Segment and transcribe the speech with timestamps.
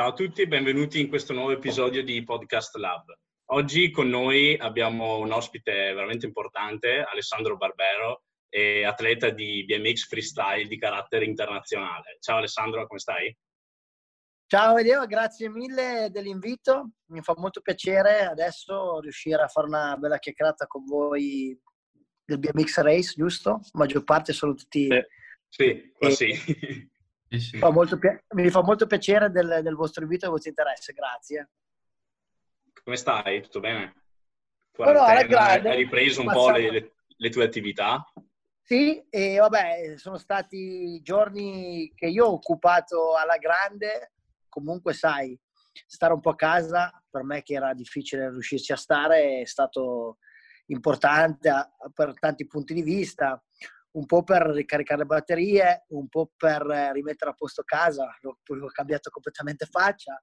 [0.00, 3.04] Ciao a tutti e benvenuti in questo nuovo episodio di Podcast Lab.
[3.50, 8.22] Oggi con noi abbiamo un ospite veramente importante, Alessandro Barbero,
[8.86, 12.16] atleta di BMX freestyle di carattere internazionale.
[12.18, 13.36] Ciao Alessandro, come stai?
[14.46, 16.92] Ciao Edeo, grazie mille dell'invito.
[17.10, 21.54] Mi fa molto piacere adesso riuscire a fare una bella chiacchierata con voi
[22.24, 23.50] del BMX Race, giusto?
[23.50, 24.86] La maggior parte sono tutti...
[24.86, 25.08] Eh,
[25.46, 26.10] sì, e...
[26.10, 26.88] sì.
[27.30, 27.58] Sì, sì.
[27.58, 31.50] Fa pi- mi fa molto piacere del, del, vostro invito e del vostro interesse, grazie.
[32.82, 33.42] Come stai?
[33.42, 33.94] Tutto bene?
[34.72, 36.46] Quarantena, hai ripreso un passato...
[36.46, 38.04] po' le, le, le, tue attività?
[38.62, 44.14] Sì, e vabbè, sono stati giorni che io ho occupato alla grande,
[44.48, 45.38] comunque sai,
[45.86, 50.18] stare un po' a casa, per me che era difficile riuscirci a stare, è stato
[50.66, 53.40] importante a, per tanti punti di vista
[53.92, 58.66] un po' per ricaricare le batterie, un po' per rimettere a posto casa, poi ho
[58.66, 60.22] cambiato completamente faccia,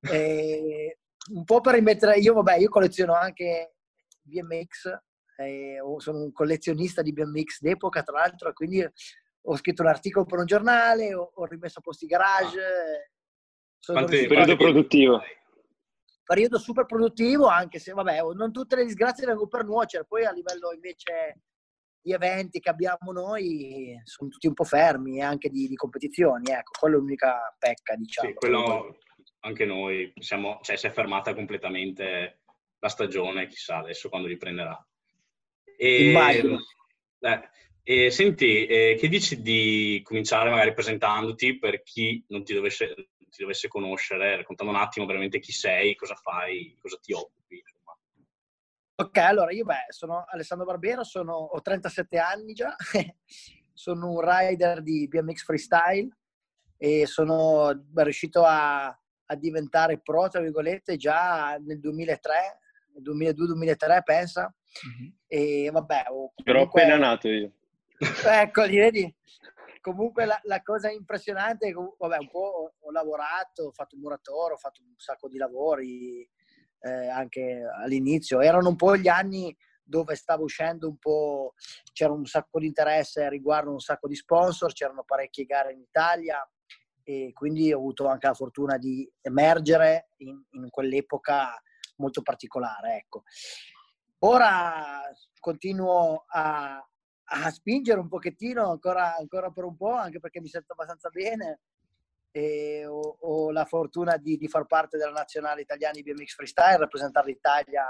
[0.00, 0.98] e
[1.32, 3.74] un po' per rimettere, io vabbè, io colleziono anche
[4.22, 4.86] BMX,
[5.36, 8.84] eh, sono un collezionista di BMX d'epoca tra l'altro, quindi
[9.50, 13.12] ho scritto un articolo per un giornale, ho, ho rimesso a posto i garage.
[13.78, 15.22] Sono Quanti, periodo produttivo.
[16.24, 20.32] Periodo super produttivo, anche se vabbè, non tutte le disgrazie vengono per nuocere, poi a
[20.32, 21.44] livello invece
[22.08, 26.70] gli eventi che abbiamo noi sono tutti un po' fermi, anche di, di competizioni, ecco,
[26.80, 28.30] quella è l'unica pecca, diciamo.
[28.30, 28.96] Sì, quello
[29.40, 32.40] anche noi, siamo, cioè si è fermata completamente
[32.78, 34.82] la stagione, chissà adesso quando riprenderà.
[35.76, 36.14] E,
[37.20, 37.48] eh,
[37.82, 42.94] e senti, eh, che dici di cominciare magari presentandoti per chi non ti dovesse,
[43.28, 47.62] ti dovesse conoscere, raccontando un attimo veramente chi sei, cosa fai, cosa ti occupi?
[49.00, 52.74] Ok, allora io beh, sono Alessandro Barbero, sono, ho 37 anni già,
[53.72, 56.08] sono un rider di BMX Freestyle
[56.76, 62.58] e sono riuscito a, a diventare pro, tra virgolette, già nel 2003,
[63.00, 64.52] 2002-2003 pensa.
[64.88, 65.10] Mm-hmm.
[65.28, 66.04] E vabbè...
[66.06, 67.52] Comunque, Però appena nato io.
[68.24, 69.14] Ecco, vedi?
[69.80, 73.94] Comunque la, la, cosa impressionante è che vabbè, un po' ho, ho lavorato, ho fatto
[73.94, 76.28] un muratore, ho fatto un sacco di lavori,
[76.80, 78.40] eh, anche all'inizio.
[78.40, 81.54] Erano un po' gli anni dove stava uscendo un po',
[81.92, 86.46] c'era un sacco di interesse riguardo un sacco di sponsor, c'erano parecchie gare in Italia
[87.02, 91.60] e quindi ho avuto anche la fortuna di emergere in, in quell'epoca
[91.96, 92.96] molto particolare.
[92.96, 93.22] Ecco.
[94.20, 95.00] Ora
[95.40, 100.72] continuo a, a, spingere un pochettino ancora, ancora per un po', anche perché mi sento
[100.72, 101.60] abbastanza bene
[102.38, 106.76] e ho, ho la fortuna di, di, far parte della nazionale italiana di BMX Freestyle,
[106.76, 107.84] rappresentare l'Italia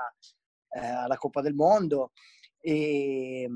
[0.70, 2.12] eh, alla Coppa del Mondo.
[2.58, 3.47] E,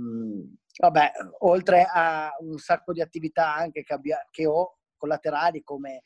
[0.79, 6.03] vabbè, oltre a un sacco di attività anche che, abbia, che ho collaterali come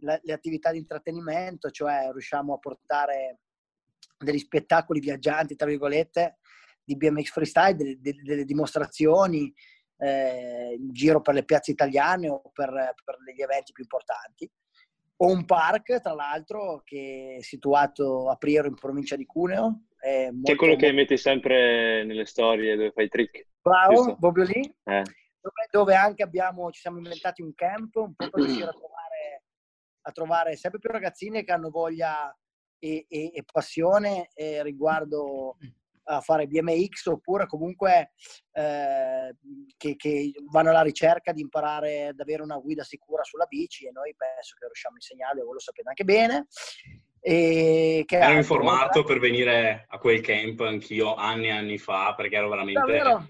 [0.00, 3.38] la, le attività di intrattenimento, cioè riusciamo a portare
[4.18, 6.38] degli spettacoli viaggianti, tra virgolette,
[6.84, 9.52] di BMX Freestyle, delle, delle, delle dimostrazioni,
[9.98, 12.70] eh, in giro per le piazze italiane o per,
[13.04, 14.50] per gli eventi più importanti.
[15.18, 19.84] Ho un park, tra l'altro, che è situato a Priero in provincia di Cuneo.
[19.98, 20.86] È, molto, è quello molto...
[20.86, 23.46] che metti sempre nelle storie dove fai trick.
[23.62, 24.16] Bravo, giusto?
[24.16, 24.60] proprio lì.
[24.84, 25.02] Eh.
[25.40, 29.44] Dove, dove, anche abbiamo, ci siamo inventati un camp, un po' per riuscire a trovare,
[30.02, 32.36] a trovare sempre più ragazzine che hanno voglia
[32.78, 35.56] e, e, e passione eh, riguardo
[36.08, 38.12] a fare BMX oppure comunque
[38.52, 39.34] eh,
[39.76, 43.90] che, che, vanno alla ricerca di imparare ad avere una guida sicura sulla bici e
[43.90, 46.46] noi penso che riusciamo a insegnarle, voi lo sapete anche bene.
[47.20, 52.36] E che ero informato per venire a quel camp anch'io anni e anni fa perché
[52.36, 52.78] ero veramente...
[52.78, 53.26] Davvero?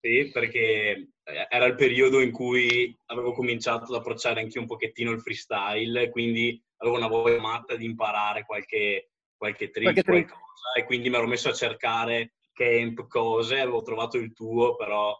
[0.00, 5.10] Sì, perché eh, era il periodo in cui avevo cominciato ad approcciare anche un pochettino
[5.10, 9.09] il freestyle, quindi avevo una voglia matta di imparare qualche,
[9.40, 10.28] qualche trick, qualche trick.
[10.28, 15.18] Qualcosa, e quindi mi ero messo a cercare camp, cose, avevo trovato il tuo, però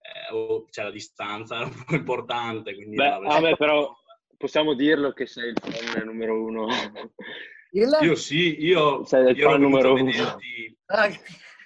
[0.00, 2.74] eh, c'è la distanza, era un po' importante.
[2.74, 3.96] Quindi Beh, vabbè, però
[4.36, 6.66] possiamo dirlo che sei il fan numero uno.
[7.70, 10.04] Io sì, io, sei il io fan numero uno.
[10.04, 10.76] Vederti,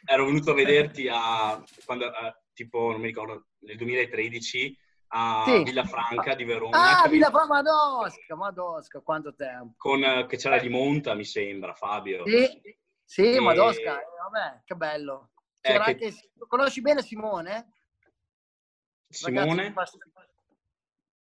[0.04, 4.78] ero venuto a vederti a, quando, a, tipo, non mi ricordo, nel 2013
[5.16, 5.62] a sì.
[5.62, 7.02] Villafranca di Verona.
[7.02, 9.74] Ah, Villafranca, Madosca, Madosca, quanto tempo.
[9.76, 12.26] Con, eh, che c'era di Monta, mi sembra, Fabio.
[12.26, 13.40] Sì, sì e...
[13.40, 15.30] Madosca, eh, vabbè, che bello.
[15.60, 15.78] Eh, che...
[15.78, 16.12] anche...
[16.48, 17.72] Conosci bene Simone?
[19.08, 19.72] Simone?
[19.72, 19.98] Ragazzi,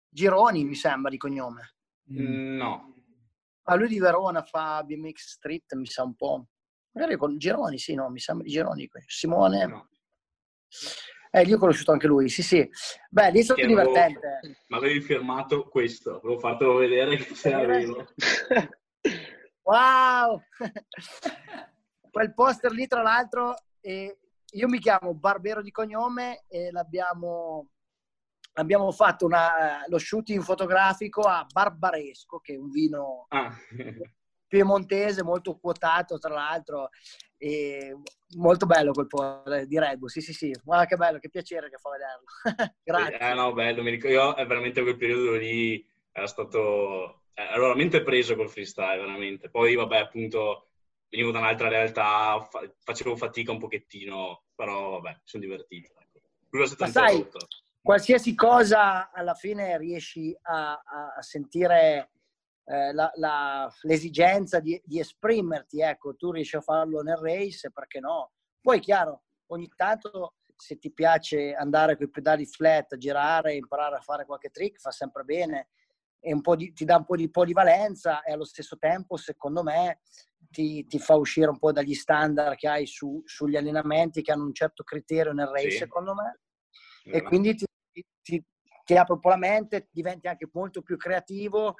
[0.09, 1.75] Gironi, mi sembra, di cognome.
[2.11, 2.93] Mm, no.
[3.63, 6.47] Ma lui di Verona fa BMX Street, mi sa un po'.
[6.91, 8.89] Magari con Gironi, sì, no, mi sembra di Gironi.
[9.05, 9.65] Simone.
[9.65, 9.89] No.
[11.37, 12.67] Eh, io ho conosciuto anche lui, sì, sì.
[13.09, 14.39] Beh, lì è stato divertente.
[14.67, 18.07] Ma avevi firmato questo, volevo fartelo vedere che se l'avevo.
[19.61, 20.41] wow!
[22.09, 24.17] Quel poster lì, tra l'altro, eh,
[24.51, 27.69] io mi chiamo Barbero di cognome e l'abbiamo
[28.57, 33.53] abbiamo fatto una, lo shooting fotografico a Barbaresco, che è un vino ah.
[34.47, 36.89] piemontese molto quotato, tra l'altro,
[37.37, 37.95] e
[38.35, 40.09] molto bello quel po' di Red Bull.
[40.09, 42.75] Sì, sì, sì, guarda che bello, che piacere che fa vederlo.
[42.83, 43.19] Grazie.
[43.19, 48.35] Eh, no, bello, mi ricordo, io veramente quel periodo lì era stato, ero veramente preso
[48.35, 49.49] col freestyle, veramente.
[49.49, 50.69] Poi, vabbè, appunto,
[51.09, 55.93] venivo da un'altra realtà, fa- facevo fatica un pochettino, però, vabbè, sono divertito.
[55.99, 56.19] Ecco.
[56.79, 57.27] Ma sai,
[57.81, 60.81] qualsiasi cosa alla fine riesci a,
[61.15, 62.09] a sentire
[62.69, 68.01] eh, la, la, l'esigenza di, di, esprimerti, ecco, tu riesci a farlo nel race, perché
[68.01, 68.31] no?
[68.59, 74.01] Poi, chiaro, ogni tanto se ti piace andare con i pedali flat, girare, imparare a
[74.01, 75.69] fare qualche trick, fa sempre bene
[76.19, 80.01] e di, ti dà un po' di polivalenza e allo stesso tempo, secondo me,
[80.49, 84.43] ti, ti fa uscire un po' dagli standard che hai su, sugli allenamenti che hanno
[84.43, 85.77] un certo criterio nel race, sì.
[85.77, 86.39] secondo me.
[87.05, 87.65] E quindi ti,
[88.21, 88.45] ti,
[88.83, 91.75] ti apre un po' la mente, diventi anche molto più creativo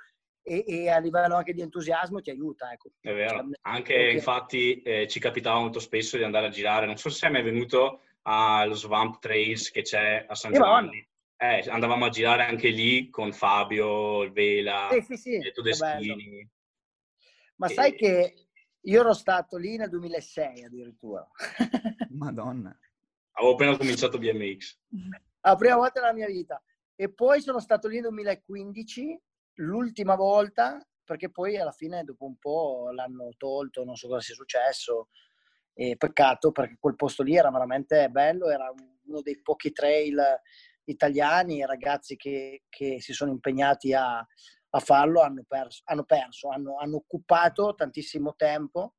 [0.48, 2.72] e, e, a livello anche di entusiasmo ti aiuta.
[2.72, 2.92] Ecco.
[3.02, 4.12] È vero, cioè, anche perché...
[4.12, 7.44] infatti eh, ci capitava molto spesso di andare a girare, non so se è mai
[7.44, 11.06] venuto allo Swamp Trails che c'è a San Giovanni.
[11.36, 15.52] Eh, andavamo a girare anche lì con Fabio, il Vela, sì, sì, sì.
[15.54, 16.50] Todeschini.
[17.58, 17.74] Ma e...
[17.74, 18.48] sai che
[18.80, 21.28] io ero stato lì nel 2006 addirittura.
[22.12, 22.76] Madonna.
[23.34, 24.80] Avevo appena cominciato BMX.
[25.42, 26.62] La prima volta nella mia vita.
[26.96, 29.22] E poi sono stato lì nel 2015
[29.58, 34.36] l'ultima volta, perché poi alla fine dopo un po' l'hanno tolto, non so cosa sia
[34.36, 35.10] successo,
[35.74, 38.74] e peccato perché quel posto lì era veramente bello, era
[39.06, 40.20] uno dei pochi trail
[40.86, 46.78] italiani, ragazzi che, che si sono impegnati a, a farlo hanno perso, hanno, perso hanno,
[46.78, 48.96] hanno, occupato tantissimo tempo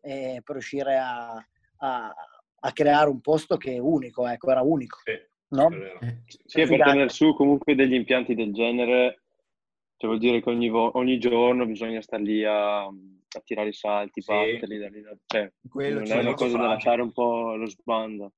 [0.00, 1.32] eh, per riuscire a,
[1.78, 2.14] a,
[2.60, 5.00] a, creare un posto che è unico, ecco, era unico.
[5.04, 5.12] Sì,
[5.48, 5.68] no?
[6.46, 9.23] sì per tenere su comunque degli impianti del genere
[10.04, 13.72] cioè vuol dire che ogni, vo- ogni giorno bisogna stare lì a, a tirare i
[13.72, 14.32] salti, sì.
[14.32, 15.16] batterli, da lì, da...
[15.24, 18.32] cioè, Quello non è una cosa da lasciare un po' lo sbando.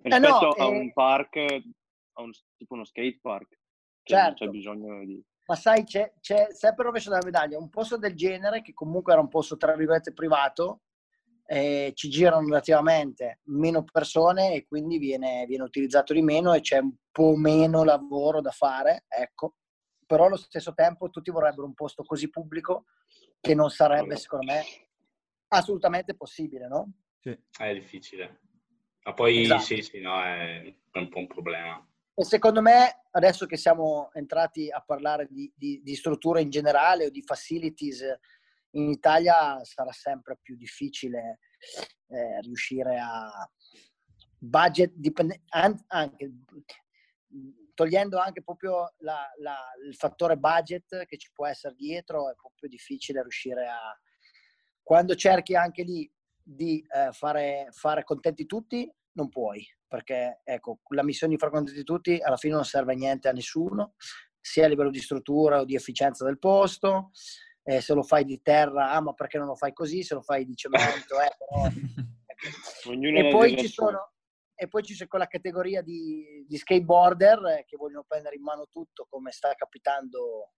[0.00, 0.78] Rispetto eh no, a eh...
[0.78, 3.58] un park, a un, tipo uno skate park,
[4.04, 4.44] certo.
[4.44, 5.20] c'è bisogno di...
[5.46, 9.20] Ma sai, c'è, c'è sempre rovescio della medaglia, un posto del genere, che comunque era
[9.20, 10.82] un posto, tra virgolette, privato,
[11.46, 16.78] eh, ci girano relativamente meno persone e quindi viene, viene utilizzato di meno e c'è
[16.78, 19.54] un po' meno lavoro da fare, ecco
[20.12, 22.84] però allo stesso tempo tutti vorrebbero un posto così pubblico
[23.40, 24.62] che non sarebbe, secondo me,
[25.48, 26.92] assolutamente possibile, no?
[27.18, 27.34] Sì.
[27.56, 28.40] È difficile.
[29.04, 29.62] Ma poi esatto.
[29.62, 31.82] sì, sì, no, è un po' un problema.
[32.12, 37.06] E secondo me, adesso che siamo entrati a parlare di, di, di strutture in generale
[37.06, 38.04] o di facilities
[38.72, 41.38] in Italia, sarà sempre più difficile
[42.08, 43.50] eh, riuscire a
[44.36, 46.32] budget dipende, anche
[47.74, 52.68] togliendo anche proprio la, la, il fattore budget che ci può essere dietro, è proprio
[52.68, 53.98] difficile riuscire a...
[54.82, 56.10] Quando cerchi anche lì
[56.42, 61.84] di eh, fare, fare contenti tutti, non puoi, perché ecco, la missione di fare contenti
[61.84, 63.94] tutti alla fine non serve a niente a nessuno,
[64.40, 67.10] sia a livello di struttura o di efficienza del posto,
[67.62, 70.22] eh, se lo fai di terra, ah ma perché non lo fai così, se lo
[70.22, 71.68] fai di cemento, eh, però...
[73.16, 74.11] e poi ci sono,
[74.62, 79.08] e poi ci c'è quella categoria di, di skateboarder che vogliono prendere in mano tutto
[79.10, 80.52] come sta capitando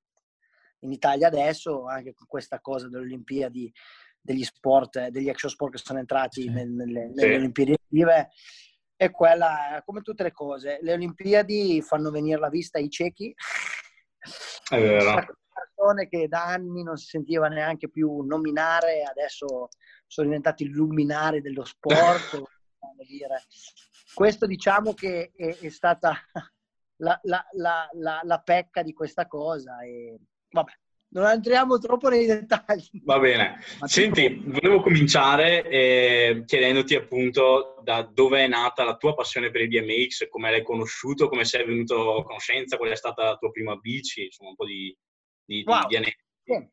[0.81, 3.73] in Italia adesso, anche con questa cosa delle Olimpiadi,
[4.21, 6.51] degli sport, degli action sport che sono entrati sì.
[6.51, 7.33] nelle, nelle sì.
[7.33, 8.29] Olimpiadi estive.
[8.95, 13.35] E quella, come tutte le cose, le Olimpiadi fanno venire la vista ai ciechi.
[14.69, 15.25] È vero.
[15.51, 19.69] Persone che da anni non si sentiva neanche più nominare, adesso
[20.07, 22.43] sono diventati luminari dello sport.
[23.05, 23.43] dire
[24.15, 26.15] questo diciamo che è, è stata
[26.99, 29.83] la, la, la, la, pecca di questa cosa.
[29.83, 30.19] E,
[30.51, 30.73] vabbè,
[31.15, 33.03] non entriamo troppo nei dettagli.
[33.05, 33.61] Va bene.
[33.85, 39.69] Senti, volevo cominciare eh, chiedendoti appunto da dove è nata la tua passione per il
[39.69, 43.77] BMX, come l'hai conosciuto, come sei venuto a conoscenza, qual è stata la tua prima
[43.77, 44.97] bici, insomma un po' di,
[45.45, 45.87] di, wow.
[45.87, 46.17] di.
[46.43, 46.69] Sì.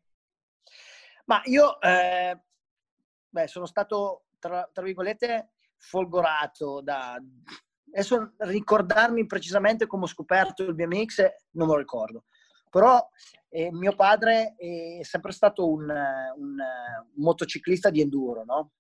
[1.26, 2.40] Ma io eh,
[3.30, 5.51] beh, sono stato, tra, tra virgolette,
[5.82, 7.20] folgorato da...
[7.94, 12.24] Adesso ricordarmi precisamente come ho scoperto il BMX non me lo ricordo,
[12.70, 13.06] però
[13.50, 16.56] eh, mio padre è sempre stato un, un,
[17.16, 18.72] motociclista di enduro, no?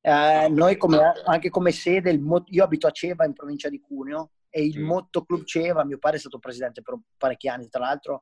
[0.00, 4.32] Eh, noi come, anche come sede, il, io abito a Ceva in provincia di Cuneo
[4.48, 4.84] e il mm.
[4.84, 8.20] Motto Club Ceva, mio padre è stato presidente per parecchi anni tra l'altro,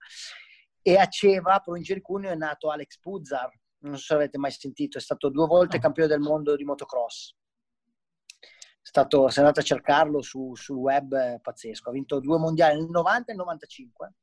[0.80, 4.52] e a Ceva, provincia di Cuneo, è nato Alex Puzzar, non so se avete mai
[4.52, 7.34] sentito, è stato due volte campione del mondo di motocross.
[8.92, 11.88] Stato, se andate a cercarlo su, sul web, è pazzesco.
[11.88, 14.14] Ha vinto due mondiali nel 90 e nel 95.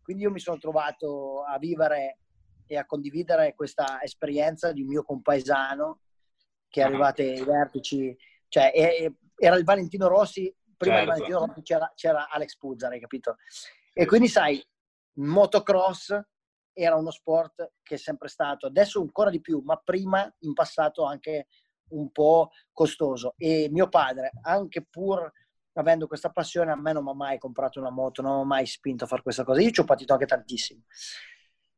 [0.00, 2.20] Quindi io mi sono trovato a vivere
[2.66, 6.00] e a condividere questa esperienza di un mio compaesano
[6.70, 6.86] che è ah.
[6.86, 8.16] arrivato ai vertici.
[8.48, 8.72] Cioè,
[9.36, 11.12] era il Valentino Rossi, prima certo.
[11.12, 13.36] di Valentino Rossi c'era, c'era Alex Puzzar, hai capito?
[13.92, 14.66] E quindi sai,
[15.16, 16.18] motocross
[16.72, 21.04] era uno sport che è sempre stato, adesso ancora di più, ma prima in passato
[21.04, 21.48] anche
[21.90, 23.34] un po' costoso.
[23.36, 25.30] E mio padre, anche pur
[25.74, 28.44] avendo questa passione, a me non mi ha mai comprato una moto, non mi ha
[28.44, 29.60] mai spinto a fare questa cosa.
[29.60, 30.82] Io ci ho patito anche tantissimo.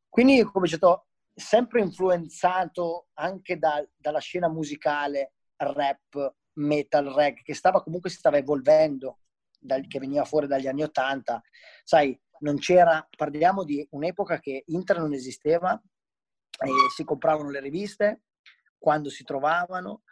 [0.09, 7.83] Quindi ho cominciato sempre influenzato anche da, dalla scena musicale, rap, metal, reg, che stava
[7.83, 9.19] comunque si stava evolvendo,
[9.59, 11.41] dal, che veniva fuori dagli anni Ottanta.
[11.85, 15.81] Sai, non c'era, parliamo di un'epoca che internet non esisteva
[16.95, 18.23] si compravano le riviste
[18.81, 20.03] quando si trovavano,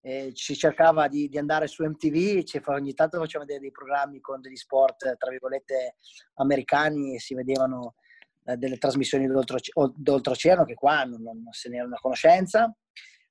[0.00, 4.40] eh, si cercava di, di, andare su MTV, ogni tanto facevano vedere dei programmi con
[4.40, 5.96] degli sport, tra virgolette,
[6.34, 7.96] americani e si vedevano
[8.44, 12.74] eh, delle trasmissioni d'oltreoceano che qua non, non se ne era una conoscenza.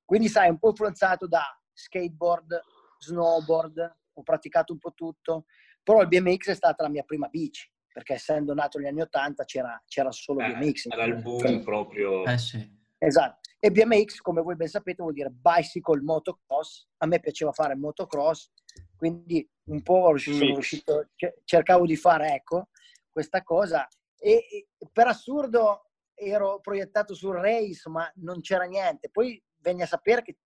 [0.05, 1.43] Quindi sai, un po' influenzato da
[1.73, 2.59] skateboard,
[2.99, 5.45] snowboard, ho praticato un po' tutto,
[5.81, 9.43] però il BMX è stata la mia prima bici perché essendo nato negli anni 80
[9.43, 10.87] c'era, c'era solo eh, BMX.
[10.89, 12.23] Era il boom proprio.
[12.25, 12.79] Eh sì.
[12.97, 13.40] Esatto.
[13.63, 16.87] E BMX, come voi ben sapete, vuol dire bicycle motocross.
[16.97, 18.49] A me piaceva fare motocross,
[18.95, 21.09] quindi un po' sono riuscito,
[21.43, 22.69] cercavo di fare, ecco,
[23.11, 23.87] questa cosa.
[24.17, 29.11] E, e per assurdo ero proiettato sul race, ma non c'era niente.
[29.11, 30.37] Poi venne a sapere che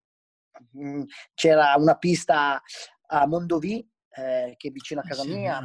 [0.71, 1.03] mh, mm,
[1.33, 2.61] c'era una pista
[3.07, 3.79] a Mondovì,
[4.09, 5.61] eh, che è vicino a casa sì, mia.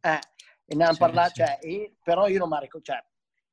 [0.00, 0.18] Eh,
[0.66, 1.36] e ne hanno sì, parlato, sì.
[1.36, 3.02] Cioè, e, però io non mi ricordo, cioè,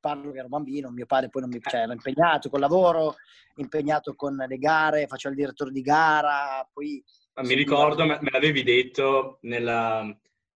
[0.04, 3.16] parlo che ero bambino, mio padre poi non mi, cioè, era impegnato col lavoro,
[3.56, 7.02] impegnato con le gare, faceva il direttore di gara, poi...
[7.36, 10.06] Ma mi ricordo, me, me l'avevi detto nella,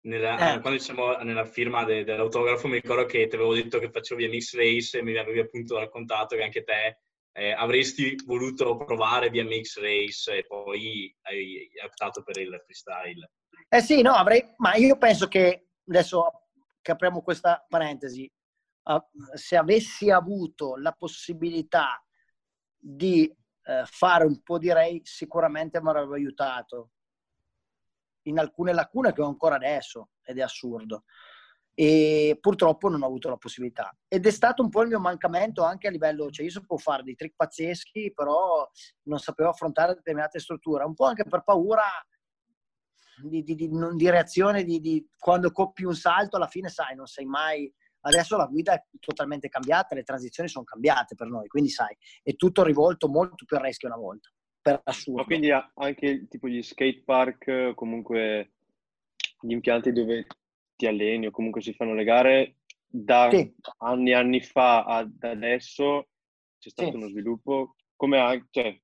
[0.02, 0.60] nella, eh.
[0.62, 4.56] quando siamo nella firma de, dell'autografo, mi ricordo che ti avevo detto che facevo BMX
[4.56, 7.02] Race e mi avevi appunto raccontato che anche te
[7.34, 13.30] eh, avresti voluto provare BMX Race e poi hai, hai optato per il freestyle.
[13.70, 16.46] Eh sì, no, avrei, ma io penso che adesso
[16.82, 18.32] che apriamo questa parentesi,
[19.34, 22.04] se avessi avuto la possibilità
[22.78, 26.92] di eh, fare un po' di Ray, sicuramente mi avrebbe aiutato
[28.24, 31.04] in alcune lacune che ho ancora adesso, ed è assurdo.
[31.74, 33.96] E purtroppo non ho avuto la possibilità.
[34.08, 37.04] Ed è stato un po' il mio mancamento anche a livello, cioè io sapevo fare
[37.04, 38.70] dei trick pazzeschi, però
[39.04, 41.84] non sapevo affrontare determinate strutture, un po' anche per paura
[43.24, 47.26] di, di, di, di reazione, di, quando coppi un salto, alla fine sai, non sei
[47.26, 47.74] mai...
[48.08, 52.36] Adesso la guida è totalmente cambiata, le transizioni sono cambiate per noi, quindi sai, è
[52.36, 54.30] tutto rivolto molto più a rescue una volta,
[54.62, 55.22] per assurdo.
[55.22, 58.52] Ma quindi anche tipo gli skate park, comunque
[59.42, 60.28] gli impianti dove
[60.76, 63.52] ti alleni o comunque si fanno le gare, da sì.
[63.78, 66.10] anni e anni fa ad adesso
[66.60, 66.98] c'è stato sì.
[66.98, 68.82] uno sviluppo, come anche, cioè,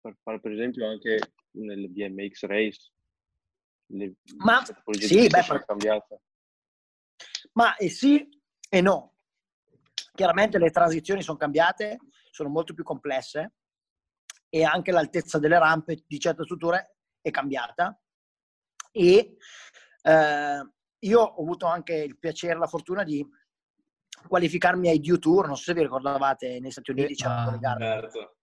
[0.00, 2.92] per fare per esempio anche nel BMX Race,
[3.86, 6.22] le, ma sì, beh, sono cambiate.
[7.54, 8.38] Ma eh, sì
[8.70, 9.16] e no.
[10.14, 11.98] Chiaramente le transizioni sono cambiate,
[12.30, 13.54] sono molto più complesse
[14.48, 18.00] e anche l'altezza delle rampe di certe strutture è cambiata.
[18.92, 19.36] E
[20.02, 23.26] eh, io ho avuto anche il piacere e la fortuna di
[24.28, 27.58] qualificarmi ai Due Tour, non so se vi ricordavate, negli Stati Uniti c'erano ah, le
[27.58, 28.00] gare.
[28.00, 28.36] Certo.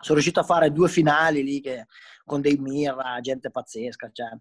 [0.00, 1.86] Sono riuscito a fare due finali lì che
[2.24, 4.10] con dei Mirra, gente pazzesca.
[4.10, 4.38] Cioè.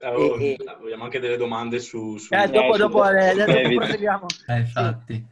[0.00, 0.56] Oh, e, e...
[0.78, 2.16] Vogliamo anche delle domande su...
[2.18, 2.34] su...
[2.34, 4.26] Eh, dopo, dopo, eh, dopo proseguiamo.
[4.48, 5.26] Eh, infatti.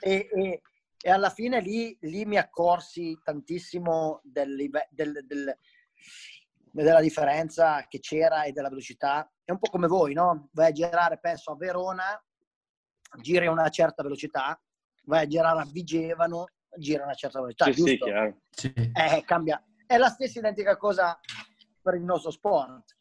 [0.00, 0.62] E, e,
[1.00, 4.56] e, alla fine lì, lì, mi accorsi tantissimo del,
[4.90, 5.58] del, del,
[6.70, 9.30] della differenza che c'era e della velocità.
[9.44, 10.48] È un po' come voi, no?
[10.52, 12.24] Vai a girare, penso, a Verona,
[13.20, 14.60] giri a una certa velocità,
[15.04, 16.46] vai a girare a Vigevano,
[16.76, 18.06] gira a una certa velocità, sì, giusto?
[18.50, 18.92] Sì, sì.
[18.92, 21.18] Eh, cambia, è la stessa identica cosa
[21.82, 22.96] per il nostro sport.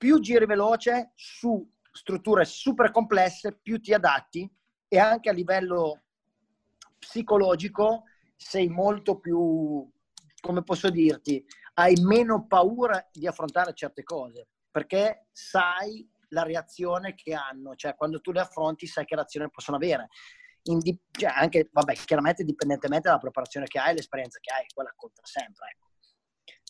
[0.00, 4.50] Più giri veloce su strutture super complesse, più ti adatti
[4.88, 6.04] e anche a livello
[6.98, 8.04] psicologico
[8.34, 9.86] sei molto più,
[10.40, 17.34] come posso dirti, hai meno paura di affrontare certe cose perché sai la reazione che
[17.34, 20.08] hanno, cioè quando tu le affronti sai che reazione possono avere.
[20.62, 25.20] di, cioè anche, vabbè, chiaramente dipendentemente dalla preparazione che hai, l'esperienza che hai, quella conta
[25.24, 25.72] sempre.
[25.74, 25.88] Ecco.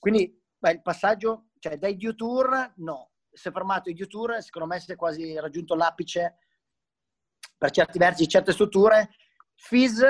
[0.00, 3.10] Quindi beh, il passaggio, cioè dai due tour, no.
[3.32, 6.36] Si è fermato i due tour, secondo me si è quasi raggiunto l'apice
[7.56, 9.10] per certi versi, certe strutture.
[9.54, 10.02] Fizz,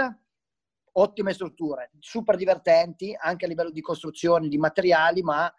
[0.93, 5.53] ottime strutture, super divertenti anche a livello di costruzione, di materiali, ma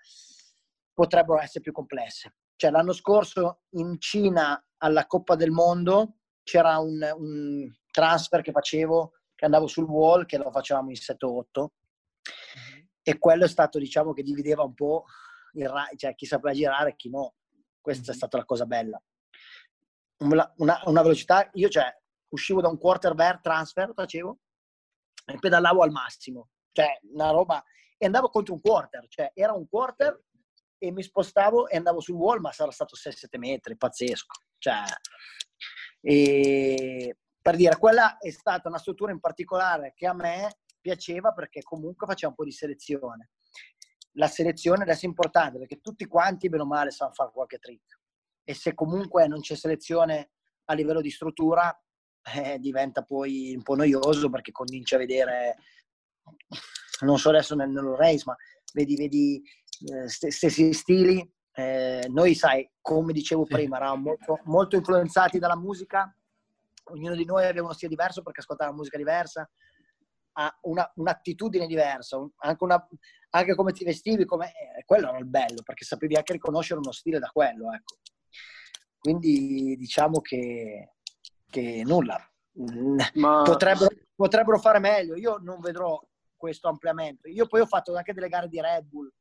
[0.93, 2.35] potrebbero essere più complesse.
[2.55, 9.13] Cioè, l'anno scorso in Cina alla Coppa del Mondo c'era un, un transfer che facevo,
[9.35, 11.15] che andavo sul wall, che lo facevamo in 7-8,
[11.59, 12.85] mm-hmm.
[13.01, 15.05] e quello è stato, diciamo, che divideva un po'
[15.53, 17.35] il, cioè, chi sapeva girare e chi no.
[17.81, 18.13] Questa mm-hmm.
[18.13, 19.01] è stata la cosa bella.
[20.19, 21.91] Una, una, una velocità, io cioè,
[22.29, 24.39] uscivo da un quarter bear transfer, facevo,
[25.25, 26.49] e pedalavo al massimo.
[26.71, 27.63] Cioè, una roba...
[27.97, 30.19] E andavo contro un quarter, cioè era un quarter
[30.79, 34.41] e mi spostavo e andavo sul wall, ma sarà stato 6-7 metri, pazzesco.
[34.57, 34.83] Cioè,
[36.01, 41.61] e per dire, quella è stata una struttura in particolare che a me piaceva perché
[41.61, 43.29] comunque faceva un po' di selezione.
[44.15, 47.99] La selezione adesso è importante perché tutti quanti, bene o male, sanno fare qualche trick.
[48.43, 50.31] E se comunque non c'è selezione
[50.65, 51.73] a livello di struttura,
[52.35, 55.55] eh, diventa poi un po' noioso perché cominci a vedere,
[57.01, 58.35] non so adesso nel, nello race, ma
[58.73, 59.41] vedi, vedi
[59.85, 61.29] eh, stessi stili.
[61.53, 63.53] Eh, noi, sai, come dicevo sì.
[63.53, 66.13] prima, eravamo molto, molto, influenzati dalla musica.
[66.85, 69.49] Ognuno di noi aveva uno stile diverso perché ascoltava musica diversa,
[70.33, 72.87] ha una, un'attitudine diversa, anche, una,
[73.31, 76.91] anche, come ti vestivi, come, eh, quello era il bello perché sapevi anche riconoscere uno
[76.91, 77.73] stile da quello.
[77.73, 77.95] Ecco.
[78.99, 80.93] Quindi diciamo che,
[81.49, 82.17] che nulla.
[83.15, 83.41] Ma...
[83.43, 85.15] Potrebbero, potrebbero fare meglio.
[85.15, 85.99] Io non vedrò
[86.35, 87.27] questo ampliamento.
[87.27, 89.11] Io poi ho fatto anche delle gare di Red Bull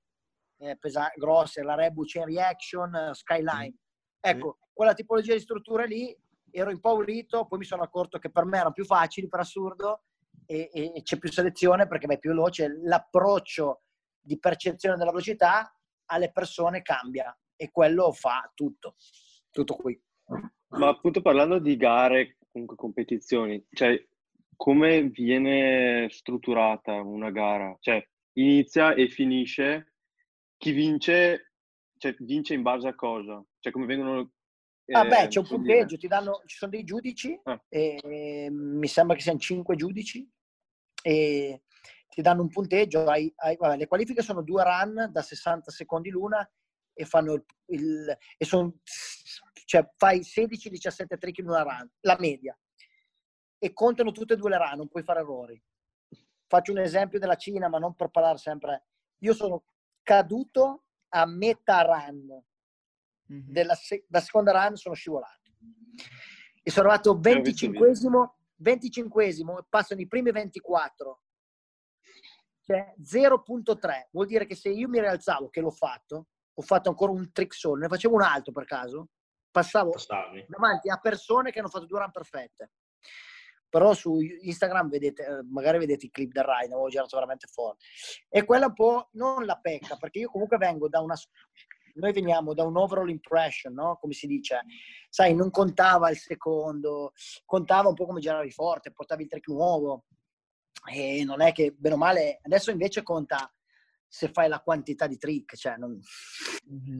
[0.58, 3.76] eh, pesa- grosse, la Red Bull Chain Reaction, uh, Skyline.
[4.20, 6.16] Ecco, quella tipologia di strutture lì
[6.50, 10.02] ero impaurito, poi mi sono accorto che per me erano più facili, per assurdo,
[10.46, 12.80] e, e c'è più selezione perché vai più veloce.
[12.82, 13.82] L'approccio
[14.20, 15.74] di percezione della velocità
[16.06, 18.96] alle persone cambia e quello fa tutto,
[19.50, 20.00] tutto qui.
[20.68, 24.02] Ma appunto parlando di gare, comunque competizioni, cioè
[24.56, 27.76] come viene strutturata una gara?
[27.80, 29.94] Cioè inizia e finisce,
[30.56, 31.54] chi vince,
[31.96, 33.42] cioè vince in base a cosa?
[33.58, 34.32] Cioè come vengono...
[34.84, 37.62] Eh, ah beh, c'è un punteggio, ti danno, ci sono dei giudici, ah.
[37.68, 40.28] e, mi sembra che siano cinque giudici,
[41.02, 41.62] e
[42.10, 46.10] ti danno un punteggio, hai, hai, vabbè, le qualifiche sono due run da 60 secondi
[46.10, 46.48] l'una
[46.92, 48.80] e fanno il, il e son,
[49.64, 52.58] cioè fai 16-17 trick in una run, la media,
[53.58, 55.62] e contano tutte e due le run, non puoi fare errori.
[56.48, 58.86] Faccio un esempio della Cina, ma non per parlare sempre.
[59.18, 59.62] Io sono
[60.02, 62.42] caduto a metà run,
[63.32, 63.52] mm-hmm.
[63.52, 65.52] della se- da seconda run sono scivolato.
[66.60, 71.20] E sono arrivato 25esimo, 25esimo e passano i primi 24
[72.70, 77.10] cioè 0.3 vuol dire che se io mi rialzavo che l'ho fatto ho fatto ancora
[77.10, 79.08] un trick solo, ne facevo un altro per caso,
[79.50, 80.44] passavo Passavi.
[80.46, 82.72] davanti a persone che hanno fatto due run perfette.
[83.68, 87.86] Però su Instagram vedete, eh, magari vedete i clip del ride, avevo girato veramente forte.
[88.28, 91.14] E quella un po' non la pecca, perché io comunque vengo da una
[91.94, 93.96] noi veniamo da un overall impression, no?
[94.00, 94.60] Come si dice,
[95.08, 97.12] sai, non contava il secondo,
[97.44, 100.04] contava un po' come giravi forte, portavi il trick nuovo.
[100.88, 103.52] E non è che, bene o male, adesso invece conta
[104.12, 105.56] se fai la quantità di trick.
[105.56, 105.98] Cioè non...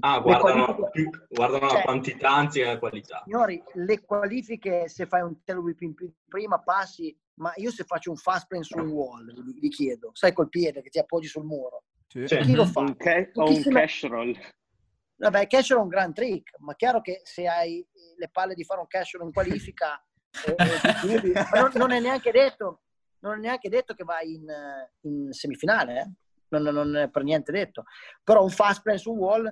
[0.01, 1.27] Ah, guardano, qualifiche...
[1.29, 3.23] guardano cioè, la quantità anziché la qualità.
[3.25, 5.95] Signori, le qualifiche, se fai un tail whip in
[6.29, 10.33] prima passi, ma io se faccio un fast plane su un wall, vi, chiedo, sai
[10.33, 12.25] col piede che ti appoggi sul muro, sì.
[12.25, 12.81] chi lo fa?
[12.81, 14.39] Un ca- o un cash roll.
[15.17, 17.85] Vabbè, cash roll è un gran trick, ma chiaro che se hai
[18.17, 20.03] le palle di fare un cash roll in qualifica,
[20.47, 22.83] eh, eh, non, non, è neanche detto,
[23.21, 24.47] non è neanche detto che vai in,
[25.03, 26.11] in semifinale, eh?
[26.51, 27.85] non, non è per niente detto.
[28.23, 29.45] Però un fast plan su wall,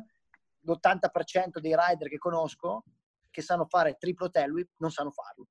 [0.60, 2.84] l'80% dei rider che conosco
[3.30, 5.46] che sanno fare triplo tail whip non sanno farlo.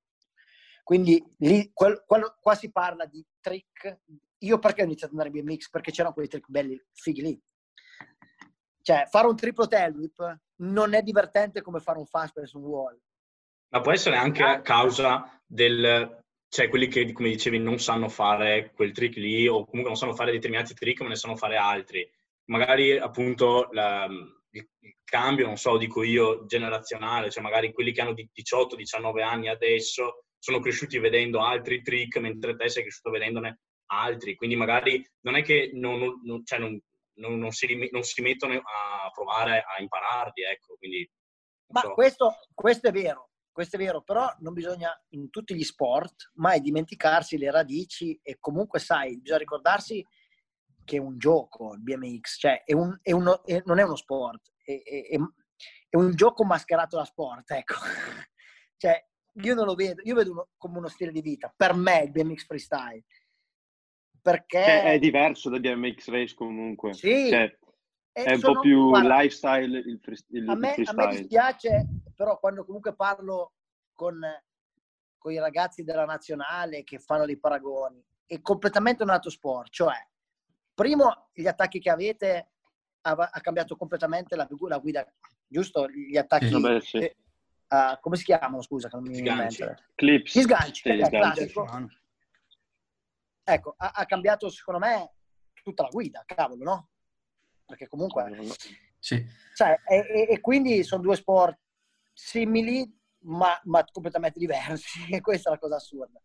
[0.83, 4.01] Quindi lì, quel, quel, qua si parla di trick.
[4.39, 5.69] Io perché ho iniziato ad andare in BMX?
[5.69, 7.41] Perché c'erano quei trick belli, fighi lì.
[8.81, 12.97] Cioè, fare un triplo tail whip non è divertente come fare un fast su wall.
[13.69, 18.71] Ma può essere anche a causa del cioè quelli che, come dicevi, non sanno fare
[18.73, 22.09] quel trick lì o comunque non sanno fare determinati trick ma ne sanno fare altri.
[22.45, 28.01] Magari appunto la, il, il, cambio, non so, dico io, generazionale, cioè magari quelli che
[28.01, 34.35] hanno 18-19 anni adesso sono cresciuti vedendo altri trick mentre te sei cresciuto vedendone altri.
[34.35, 36.79] Quindi magari non è che non, non, cioè non,
[37.15, 37.67] non si,
[38.01, 40.75] si, mettono a provare a impararli, ecco.
[40.77, 41.09] Quindi,
[41.73, 41.93] ma so.
[41.93, 46.61] questo, questo è vero, questo è vero, però non bisogna in tutti gli sport mai
[46.61, 50.05] dimenticarsi le radici e comunque sai, bisogna ricordarsi
[50.83, 53.95] che è un gioco il BMX, cioè è un, è uno, è, non è uno
[53.95, 57.73] sport, è, è, un gioco mascherato da sport, ecco.
[58.77, 59.03] cioè,
[59.41, 62.11] io non lo vedo, io vedo uno, come uno stile di vita, per me il
[62.11, 63.05] BMX freestyle.
[64.21, 64.83] Perché...
[64.83, 66.93] È, diverso dal BMX race comunque.
[66.93, 67.29] Sì.
[67.29, 67.57] Cioè,
[68.23, 69.99] è un po' più guarda, lifestyle il,
[70.29, 71.03] il, a me, freestyle.
[71.03, 73.53] A me dispiace, però quando comunque parlo
[73.93, 74.19] con,
[75.17, 79.69] con i ragazzi della nazionale che fanno dei paragoni, è completamente un altro sport.
[79.71, 79.95] Cioè,
[80.73, 82.51] primo, gli attacchi che avete
[83.01, 85.05] ha, ha cambiato completamente la, la, guida,
[85.47, 85.87] giusto?
[85.89, 86.47] Gli attacchi...
[86.47, 87.15] Sì, beh, sì.
[87.69, 88.87] Uh, come si chiamano, scusa?
[88.87, 89.63] Che non mi sganci.
[89.93, 90.37] Clips.
[90.37, 91.51] Gli sganci, sì, gli sganci.
[93.43, 95.13] Ecco, ha, ha cambiato secondo me
[95.61, 96.89] tutta la guida, cavolo, no?
[97.67, 98.31] Perché comunque...
[98.97, 99.23] Sì.
[99.53, 101.59] Cioè, e, e, quindi sono due sport
[102.13, 102.89] simili,
[103.25, 105.05] ma, ma, completamente diversi.
[105.13, 106.19] E questa è la cosa assurda.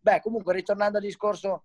[0.00, 1.60] Beh, comunque, ritornando al discorso,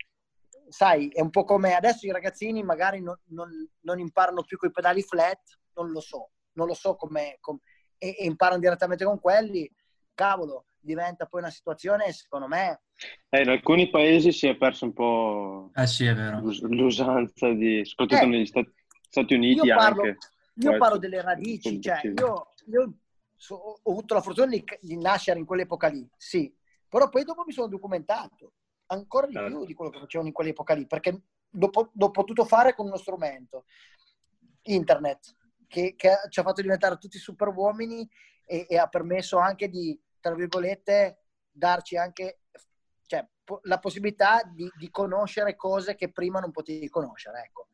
[0.70, 3.50] sai, è un po' come adesso i ragazzini magari non, non,
[3.82, 7.38] non imparano più con i pedali flat, non lo so, non lo so come...
[7.42, 7.60] Com-
[7.98, 9.70] e, e imparano direttamente con quelli,
[10.14, 12.82] cavolo, diventa poi una situazione, secondo me...
[13.30, 18.28] Eh, in alcuni paesi si è perso un po' eh sì, l'usanza di, soprattutto eh,
[18.28, 18.72] negli Stati
[19.16, 20.18] Stati Uniti io parlo, anche.
[20.56, 22.98] Io parlo delle radici, cioè io, io
[23.34, 26.54] so, ho avuto la fortuna di, di, nascere in quell'epoca lì, sì,
[26.90, 28.52] però poi dopo mi sono documentato
[28.88, 29.56] ancora di certo.
[29.56, 32.98] più di quello che facevano in quell'epoca lì, perché l'ho, l'ho potuto fare con uno
[32.98, 33.64] strumento,
[34.64, 35.34] internet,
[35.66, 38.06] che, che, ci ha fatto diventare tutti super uomini
[38.44, 41.20] e, e ha permesso anche di, tra virgolette,
[41.52, 42.40] darci anche
[43.06, 47.44] cioè, po- la possibilità di, di, conoscere cose che prima non potevi conoscere.
[47.46, 47.68] Ecco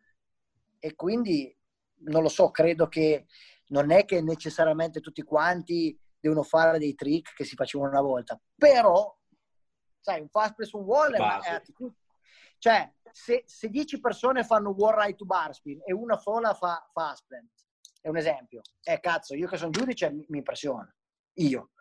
[0.81, 1.55] e quindi
[2.03, 3.27] non lo so, credo che
[3.67, 8.39] non è che necessariamente tutti quanti devono fare dei trick che si facevano una volta,
[8.55, 9.15] però
[9.99, 11.61] sai, un fast press un wall è, è
[12.57, 16.87] cioè se, se 10 persone fanno wall right to bar spin e una sola fa
[16.91, 17.65] fast press,
[18.01, 18.61] è un esempio.
[18.83, 20.93] Eh cazzo, io che sono giudice mi, mi impressiona.
[21.35, 21.71] Io.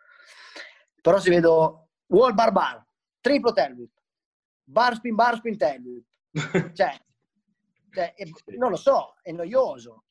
[1.00, 2.86] Però se vedo wall bar bar,
[3.20, 3.92] triplo tail whip,
[4.64, 6.06] bar spin bar spin tail whip.
[6.74, 6.98] Cioè,
[7.92, 8.24] cioè, è,
[8.56, 10.04] non lo so, è noioso.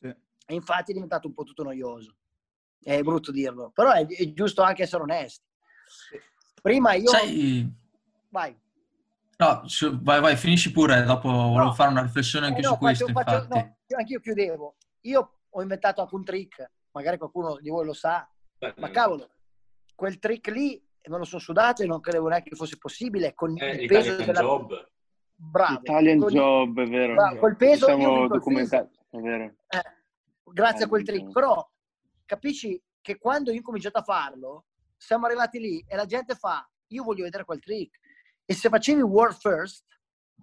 [0.00, 0.08] Sì.
[0.08, 2.16] E infatti è diventato un po' tutto noioso.
[2.82, 5.44] È brutto dirlo, però è, è giusto anche essere onesti.
[6.62, 7.08] Prima io...
[7.08, 7.78] Sai...
[8.28, 8.58] Vai.
[9.38, 11.72] No, su, vai, vai, finisci pure, dopo volevo no.
[11.72, 13.54] fare una riflessione anche eh no, su questo, faccio, infatti.
[13.54, 14.76] No, anche io chiudevo.
[15.02, 19.30] Io ho inventato anche un trick, magari qualcuno di voi lo sa, Beh, ma cavolo,
[19.94, 23.70] quel trick lì me lo sono sudato e non credevo neanche fosse possibile con eh,
[23.70, 24.40] il peso della...
[24.40, 24.88] Job
[25.40, 25.80] bravo.
[25.80, 27.14] Italian con, Job, è vero.
[27.14, 29.44] Bravo, col peso siamo documentati, è vero.
[29.44, 29.82] Eh,
[30.52, 31.32] grazie a quel trick.
[31.32, 31.68] Però
[32.24, 36.68] capisci che quando io ho cominciato a farlo, siamo arrivati lì e la gente fa,
[36.88, 37.98] io voglio vedere quel trick.
[38.44, 39.84] E se facevi world first,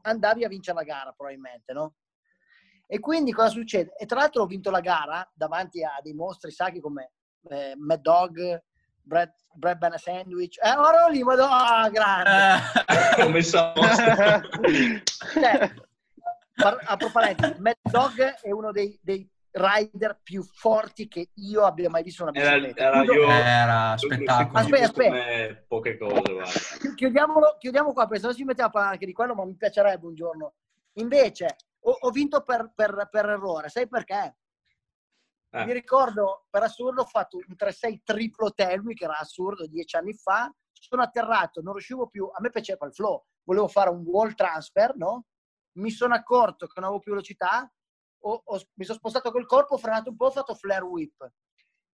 [0.02, 1.96] andavi a vincere la gara probabilmente, no?
[2.88, 3.94] E quindi cosa succede?
[3.98, 7.12] E tra l'altro ho vinto la gara davanti a dei mostri sacri come
[7.50, 8.64] eh, Mad Dog,
[9.08, 10.58] Brad, Brad Banner Sandwich.
[10.62, 13.24] Eh, ora lì, madonna, ah, grande.
[13.24, 13.74] Ho messo a
[15.34, 15.72] cioè,
[17.12, 22.24] parentesi, Mad Dog è uno dei, dei rider più forti che io abbia mai visto
[22.24, 22.82] una bicicletta.
[22.82, 24.60] Era, era, io, era spettacolo.
[24.60, 25.64] Aspetta, aspetta.
[25.68, 26.94] Poche cose, guarda.
[26.94, 29.56] Chiudiamolo, chiudiamo qua, perché se no ci mettiamo a parlare anche di quello, ma mi
[29.56, 30.54] piacerebbe un giorno.
[30.96, 34.36] Invece, ho, ho vinto per, per, per errore, sai perché?
[35.50, 35.66] Eh.
[35.66, 40.14] Mi ricordo, per assurdo, ho fatto un 3-6 triplo Telmi, che era assurdo, dieci anni
[40.14, 40.54] fa.
[40.72, 44.96] Sono atterrato, non riuscivo più, a me piaceva il flow, volevo fare un wall transfer,
[44.96, 45.26] no?
[45.78, 47.72] Mi sono accorto che non avevo più velocità,
[48.20, 51.32] ho, ho, mi sono spostato col corpo, ho frenato un po', ho fatto flare whip.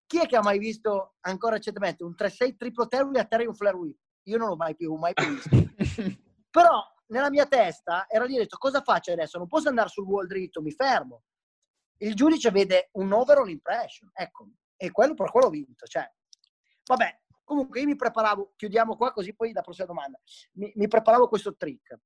[0.06, 3.56] Chi è che ha mai visto ancora recentemente un 3-6 triplo Telmi a terra un
[3.56, 3.98] flare whip?
[4.24, 5.50] Io non l'ho mai più, mai più visto.
[6.52, 9.38] Però nella mia testa era lì, ho detto, cosa faccio adesso?
[9.38, 11.24] Non posso andare sul wall dritto, mi fermo
[12.04, 15.86] il giudice vede un overall impression, ecco, e quello per quello ho vinto.
[15.86, 16.10] Cioè,
[16.86, 20.20] vabbè, comunque io mi preparavo, chiudiamo qua così poi la prossima domanda,
[20.54, 21.98] mi, mi preparavo questo trick,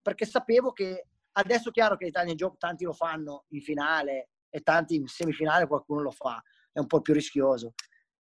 [0.00, 4.60] perché sapevo che adesso è chiaro che l'Italia Job tanti lo fanno in finale e
[4.60, 7.74] tanti in semifinale qualcuno lo fa, è un po' più rischioso.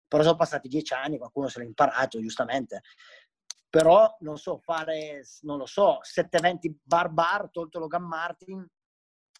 [0.07, 2.81] Però sono passati dieci anni, qualcuno se l'ha imparato, giustamente.
[3.69, 8.67] Però, non so, fare, non lo so, 720 bar bar, tolto Logan Martin,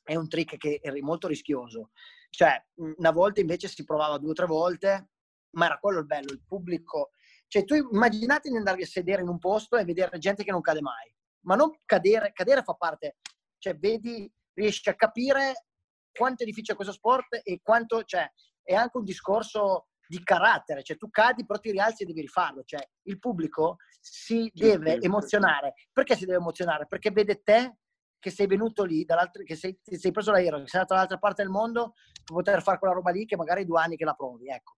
[0.04, 1.92] è un trick che è molto rischioso.
[2.30, 5.10] Cioè, una volta invece si provava due o tre volte,
[5.52, 7.12] ma era quello il bello, il pubblico.
[7.48, 10.62] Cioè, tu immaginate di andare a sedere in un posto e vedere gente che non
[10.62, 11.14] cade mai.
[11.42, 13.18] Ma non cadere, cadere fa parte,
[13.58, 15.66] cioè, vedi, riesci a capire
[16.12, 18.32] quanto è difficile questo sport e quanto, cioè,
[18.64, 22.64] è anche un discorso di carattere, cioè tu cadi però ti rialzi e devi rifarlo,
[22.66, 25.74] cioè il pubblico si deve emozionare.
[25.92, 26.86] Perché si deve emozionare?
[26.86, 27.78] Perché vede te
[28.22, 29.04] che sei venuto lì,
[29.44, 32.78] che sei, sei preso l'aereo, che sei andato dall'altra parte del mondo per poter fare
[32.78, 34.76] quella roba lì che magari due anni che la provi, ecco.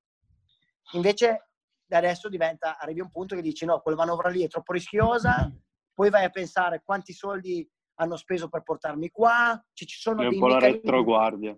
[0.94, 1.50] Invece
[1.90, 5.52] adesso diventa, arrivi a un punto che dici no, quella manovra lì è troppo rischiosa,
[5.94, 10.28] poi vai a pensare quanti soldi hanno speso per portarmi qua, ci, ci sono è
[10.28, 11.56] un po' la retroguardia.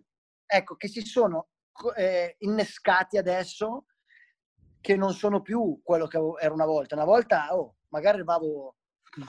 [0.47, 1.49] Ecco, che si sono
[1.95, 3.85] eh, innescati adesso
[4.81, 6.95] che non sono più quello che era una volta.
[6.95, 8.75] Una volta, oh, magari arrivavo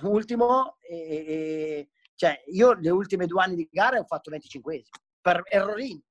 [0.02, 4.82] ultimo e, e, cioè io le ultime due anni di gara ho fatto 25
[5.20, 6.02] per errorini.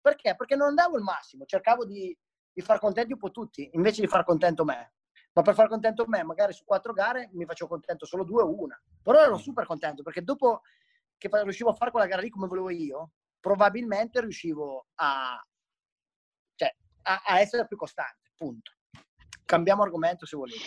[0.00, 0.34] Perché?
[0.36, 2.16] Perché non andavo il massimo, cercavo di,
[2.52, 4.94] di far contenti un po' tutti, invece di far contento me.
[5.32, 8.60] Ma per far contento me, magari su quattro gare mi facevo contento solo due o
[8.60, 8.80] una.
[9.02, 10.62] Però ero super contento perché dopo
[11.18, 15.40] che riuscivo a fare quella gara lì come volevo io, probabilmente riuscivo a,
[16.54, 18.72] cioè, a, a essere più costante, punto.
[19.48, 20.60] Cambiamo argomento se volete.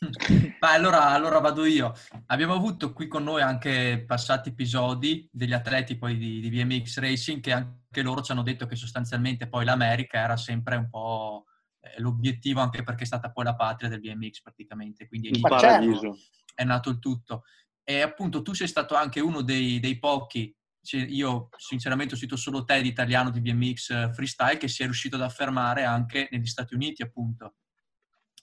[0.58, 1.92] Ma allora, allora, vado io.
[2.28, 7.42] Abbiamo avuto qui con noi anche passati episodi degli atleti poi di, di BMX Racing
[7.42, 11.44] che anche loro ci hanno detto che sostanzialmente poi l'America era sempre un po'
[11.78, 16.16] eh, l'obiettivo anche perché è stata poi la patria del BMX praticamente, quindi il paradiso.
[16.54, 17.42] è nato il tutto.
[17.84, 20.56] E appunto tu sei stato anche uno dei, dei pochi
[20.90, 24.84] io sinceramente ho sentito solo te di italiano di BMX eh, freestyle che si è
[24.86, 27.56] riuscito ad affermare anche negli Stati Uniti appunto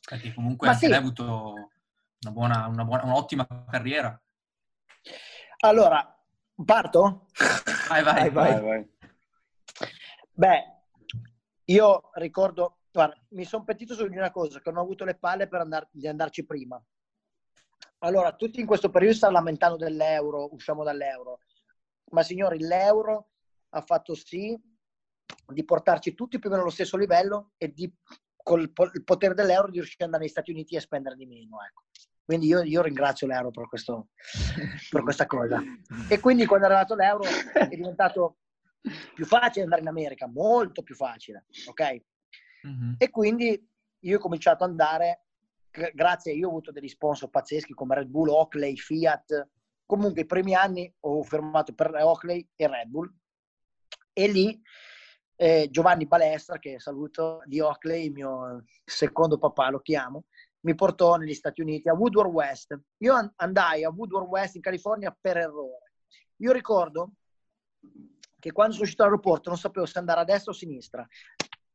[0.08, 0.86] perché comunque sì.
[0.86, 1.70] hai avuto
[2.22, 4.20] una buona, una buona, un'ottima carriera
[5.60, 6.18] allora
[6.66, 7.28] parto?
[7.88, 8.62] vai vai, vai, vai.
[8.62, 8.90] vai.
[10.32, 10.72] beh
[11.66, 15.16] io ricordo guarda, mi sono pentito su di una cosa che non ho avuto le
[15.16, 16.82] palle per andar, di andarci prima
[18.00, 21.40] allora tutti in questo periodo stanno lamentando dell'euro usciamo dall'euro
[22.12, 23.30] ma signori, l'euro
[23.70, 24.60] ha fatto sì
[25.48, 27.92] di portarci tutti più o meno allo stesso livello e di,
[28.44, 28.62] col
[28.94, 31.58] il potere dell'euro di riuscire ad andare negli Stati Uniti e spendere di meno.
[31.66, 31.84] Ecco.
[32.24, 34.10] Quindi io, io, ringrazio l'euro per, questo,
[34.90, 35.62] per questa cosa.
[36.08, 38.38] E quindi quando è arrivato l'euro è diventato
[39.14, 42.02] più facile andare in America, molto più facile, ok?
[42.68, 42.94] Mm-hmm.
[42.98, 45.26] E quindi io ho cominciato ad andare,
[45.94, 49.48] grazie, io ho avuto degli sponsor pazzeschi come Red Bull, Oakley, Fiat,
[49.86, 53.14] Comunque i primi anni ho fermato per Oakley e Red Bull
[54.14, 54.60] e lì
[55.36, 60.26] eh, Giovanni Balestra, che saluto di Oakley, il mio secondo papà lo chiamo,
[60.62, 62.80] mi portò negli Stati Uniti a Woodward West.
[62.98, 65.92] Io andai a Woodward West in California per errore.
[66.38, 67.12] Io ricordo
[68.40, 71.08] che quando sono uscito dall'aeroporto non sapevo se andare a destra o a sinistra.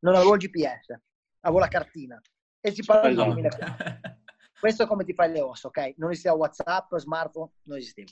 [0.01, 0.99] Non avevo il GPS,
[1.41, 2.21] avevo la cartina
[2.61, 4.17] e si parla di 2004.
[4.59, 5.95] Questo è come ti fai le ossa, ok?
[5.99, 8.11] Non esisteva WhatsApp, smartphone, non esisteva.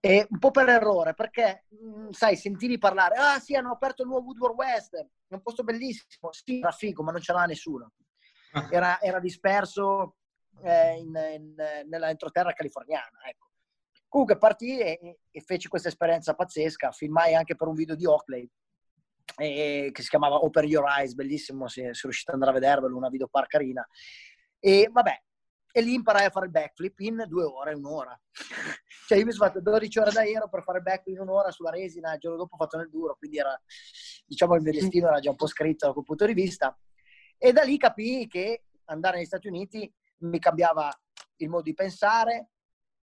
[0.00, 4.08] E un po' per errore, perché, mm, sai, sentivi parlare, ah sì, hanno aperto il
[4.08, 7.92] nuovo Woodward West, è un posto bellissimo, sì, era figo, ma non ce l'ha nessuno.
[8.52, 8.68] Ah.
[8.70, 10.16] Era, era disperso
[10.62, 11.54] eh, in, in,
[11.88, 13.46] nella entroterra californiana, ecco.
[14.08, 18.48] Comunque partì e, e, feci questa esperienza pazzesca, filmai anche per un video di Oakley,
[19.36, 22.96] e, che si chiamava Open Your Eyes, bellissimo, se, se riuscite ad andare a vedervelo,
[22.96, 23.86] una video par carina.
[24.60, 25.22] E vabbè,
[25.70, 28.18] e lì imparai a fare il backflip in due ore, un'ora.
[29.06, 31.70] cioè io mi sono fatto 12 ore d'aereo per fare il backflip in un'ora sulla
[31.70, 33.60] resina, il giorno dopo ho fatto nel duro, quindi era,
[34.24, 36.76] diciamo, il mio destino era già un po' scritto da quel punto di vista.
[37.36, 40.90] E da lì capii che andare negli Stati Uniti mi cambiava
[41.36, 42.50] il modo di pensare,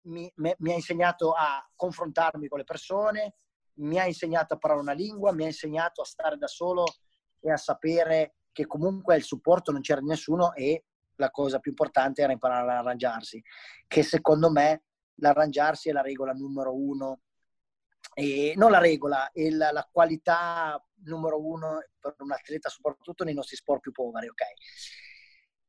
[0.05, 3.35] mi, mi, mi ha insegnato a confrontarmi con le persone,
[3.75, 6.85] mi ha insegnato a parlare una lingua, mi ha insegnato a stare da solo
[7.39, 12.21] e a sapere che comunque il supporto non c'era nessuno e la cosa più importante
[12.21, 13.41] era imparare ad arrangiarsi,
[13.87, 14.83] che secondo me
[15.15, 17.21] l'arrangiarsi è la regola numero uno,
[18.13, 23.33] e non la regola, è la, la qualità numero uno per un atleta, soprattutto nei
[23.33, 24.43] nostri sport più poveri, ok?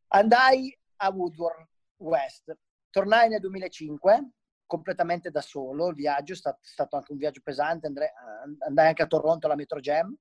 [0.08, 2.56] Andai a Woodward West,
[2.90, 4.30] tornai nel 2005
[4.66, 8.08] completamente da solo, il viaggio è stato, stato anche un viaggio pesante, andrei,
[8.66, 10.14] andai anche a Toronto alla Metro Jam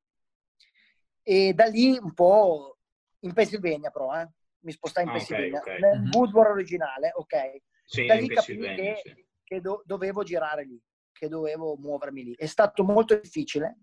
[1.22, 2.78] e da lì un po'
[3.20, 4.30] in Pennsylvania però, eh?
[4.64, 5.90] Mi spostai in ah, Pennsylvania, okay, okay.
[5.90, 6.12] nel mm-hmm.
[6.14, 7.62] Woodward originale, ok.
[7.86, 9.26] Sì, da lì capii che, sì.
[9.44, 12.36] che do, dovevo girare lì, che dovevo muovermi lì.
[12.36, 13.80] È stato molto difficile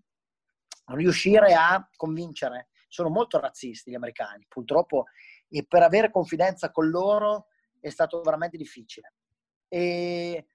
[0.87, 5.05] riuscire a convincere, sono molto razzisti gli americani, purtroppo,
[5.47, 7.47] e per avere confidenza con loro
[7.79, 9.13] è stato veramente difficile.
[9.67, 10.47] E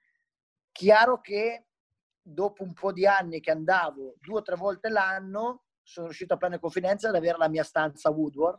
[0.72, 1.66] chiaro che
[2.20, 6.36] dopo un po' di anni che andavo due o tre volte l'anno, sono riuscito a
[6.36, 8.58] prendere confidenza ad avere la mia stanza Woodward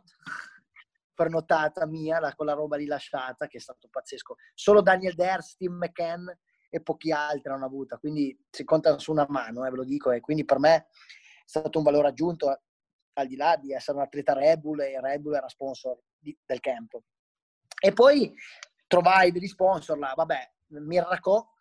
[1.18, 4.36] prenotata mia, la, con la roba rilasciata, che è stato pazzesco.
[4.54, 6.28] Solo Daniel Der, Steve McCann
[6.70, 10.12] e pochi altri hanno avuto, quindi si conta su una mano, eh, ve lo dico,
[10.12, 10.86] e quindi per me è
[11.44, 12.62] stato un valore aggiunto
[13.14, 16.38] al di là di essere un atleta Red Bull e Red Bull era sponsor di,
[16.46, 17.02] del campo.
[17.80, 18.32] E poi
[18.86, 21.54] trovai degli sponsor là, vabbè, Mirraco,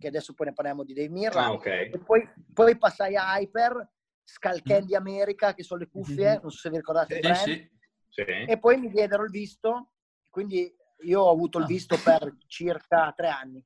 [0.00, 1.92] che adesso poi ne parliamo di Dave Mirra, ah, okay.
[1.92, 3.88] e poi, poi, passai a Hyper,
[4.24, 4.96] Scalcandy mm.
[4.96, 6.42] America, che sono le cuffie, mm-hmm.
[6.42, 7.70] non so se vi ricordate il brand, sì,
[8.10, 8.22] sì.
[8.22, 9.92] e poi mi diedero il visto,
[10.28, 10.70] quindi
[11.04, 11.66] io ho avuto il ah.
[11.66, 13.64] visto per circa tre anni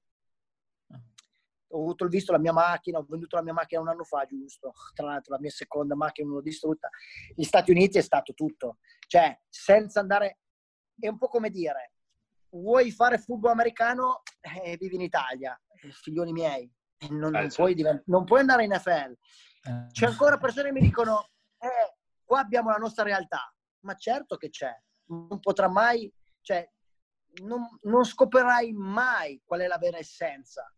[1.75, 4.25] ho avuto il visto la mia macchina, ho venduto la mia macchina un anno fa,
[4.27, 4.73] giusto?
[4.95, 6.89] Tra l'altro la mia seconda macchina l'ho distrutta.
[7.35, 8.79] Gli Stati Uniti è stato tutto.
[9.07, 10.39] Cioè, senza andare...
[10.97, 11.95] È un po' come dire,
[12.51, 14.23] vuoi fare football americano?
[14.41, 16.73] Eh, vivi in Italia, eh, figlioli miei.
[17.11, 19.11] Non, eh, non, puoi divent- non, puoi andare in NFL.
[19.11, 19.87] Eh.
[19.91, 23.53] C'è ancora persone che mi dicono, eh, qua abbiamo la nostra realtà.
[23.85, 24.75] Ma certo che c'è.
[25.07, 26.13] Non potrà mai...
[26.41, 26.69] Cioè,
[27.43, 30.73] non, non scoprirai mai qual è la vera essenza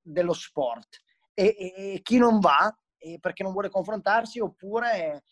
[0.00, 1.02] dello sport
[1.34, 2.74] e, e, e chi non va
[3.20, 5.24] perché non vuole confrontarsi oppure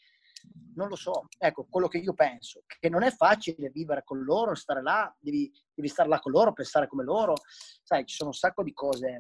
[0.75, 4.55] non lo so, ecco quello che io penso, che non è facile vivere con loro,
[4.55, 7.35] stare là, devi, devi stare là con loro, pensare come loro,
[7.83, 9.17] sai, ci sono un sacco di cose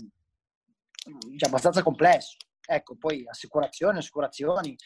[1.36, 2.36] cioè, abbastanza complesso.
[2.70, 4.76] Ecco, poi assicurazioni, assicurazioni,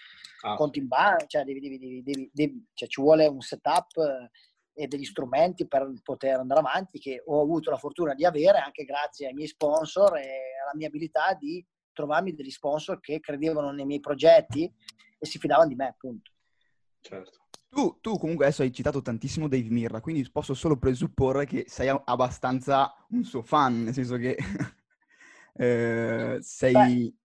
[0.42, 0.54] ah.
[0.54, 3.96] conti in banca, cioè, devi, devi, devi, cioè, ci vuole un setup
[4.72, 8.84] e degli strumenti per poter andare avanti che ho avuto la fortuna di avere anche
[8.84, 10.28] grazie ai miei sponsor e
[10.62, 14.72] alla mia abilità di trovarmi degli sponsor che credevano nei miei progetti
[15.18, 16.30] e si fidavano di me, appunto.
[17.00, 17.40] Certo.
[17.68, 21.88] Tu, tu, comunque adesso hai citato tantissimo Dave Mirra, quindi posso solo presupporre che sei
[21.88, 24.36] abbastanza un suo fan, nel senso che
[25.54, 26.72] eh, sei...
[26.72, 27.16] Beh,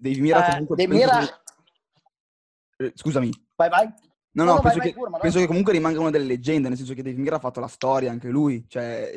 [0.00, 0.76] Dave Mirra eh, comunque...
[0.76, 1.18] Dave Mirra...
[1.18, 2.84] Che...
[2.84, 3.30] Eh, scusami.
[3.54, 3.94] Vai, vai.
[4.32, 6.78] No, no, no penso, vai, che, pure, penso che, comunque rimanga una delle leggende, nel
[6.78, 8.64] senso che Dave Mirra ha fatto la storia anche lui.
[8.66, 9.12] Cioè,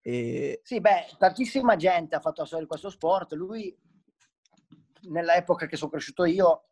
[0.00, 0.60] e...
[0.64, 3.34] Sì, beh, tantissima gente ha fatto la storia di questo sport.
[3.34, 3.74] Lui,
[5.02, 6.64] nell'epoca che sono cresciuto io,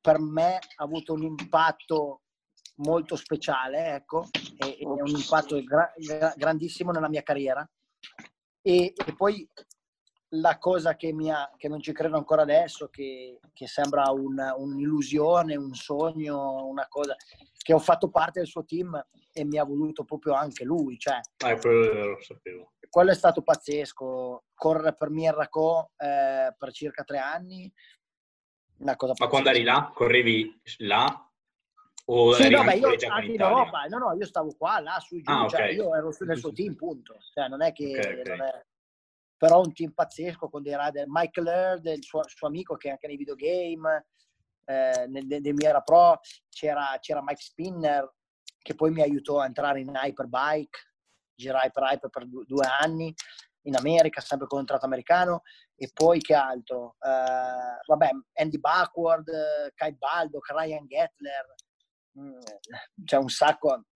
[0.00, 2.22] per me ha avuto un impatto
[2.76, 5.92] molto speciale, ecco, e, e un impatto gra-
[6.36, 7.68] grandissimo nella mia carriera.
[8.62, 9.46] E, e poi
[10.34, 15.56] la cosa che, ha, che, non ci credo ancora adesso, che, che sembra un, un'illusione,
[15.56, 17.14] un sogno, una cosa,
[17.58, 19.00] che ho fatto parte del suo team
[19.32, 20.98] e mi ha voluto proprio anche lui.
[20.98, 22.72] Cioè, ah, quello lo sapevo.
[22.88, 24.44] Quello è stato pazzesco.
[24.54, 27.70] Correre per Mirraco eh, per circa tre anni.
[28.78, 31.26] Una cosa Ma quando eri là, correvi là?
[32.06, 35.20] O sì, no, beh, io anche in, Europa, no, no, io stavo qua, là, su,
[35.20, 35.74] giù, ah, cioè, okay.
[35.76, 37.16] io ero nel suo team, punto.
[37.32, 38.36] Cioè, non è che okay, okay.
[38.36, 38.64] Non è
[39.42, 42.90] però un team pazzesco con dei rider, Michael Laird, il suo, suo, amico che è
[42.92, 44.06] anche nei videogame,
[44.66, 48.08] eh, nel, nel Miera Pro, c'era, c'era Mike Spinner
[48.56, 50.78] che poi mi aiutò a entrare in Hyperbike,
[51.34, 53.12] girai per Hyper per due, due anni
[53.62, 55.42] in America, sempre con un contratto americano,
[55.74, 56.94] e poi che altro?
[57.00, 59.28] Uh, vabbè, Andy Backward,
[59.74, 61.54] Kai Baldo, Ryan Gettler,
[62.16, 62.38] mm,
[63.04, 63.86] c'è un sacco,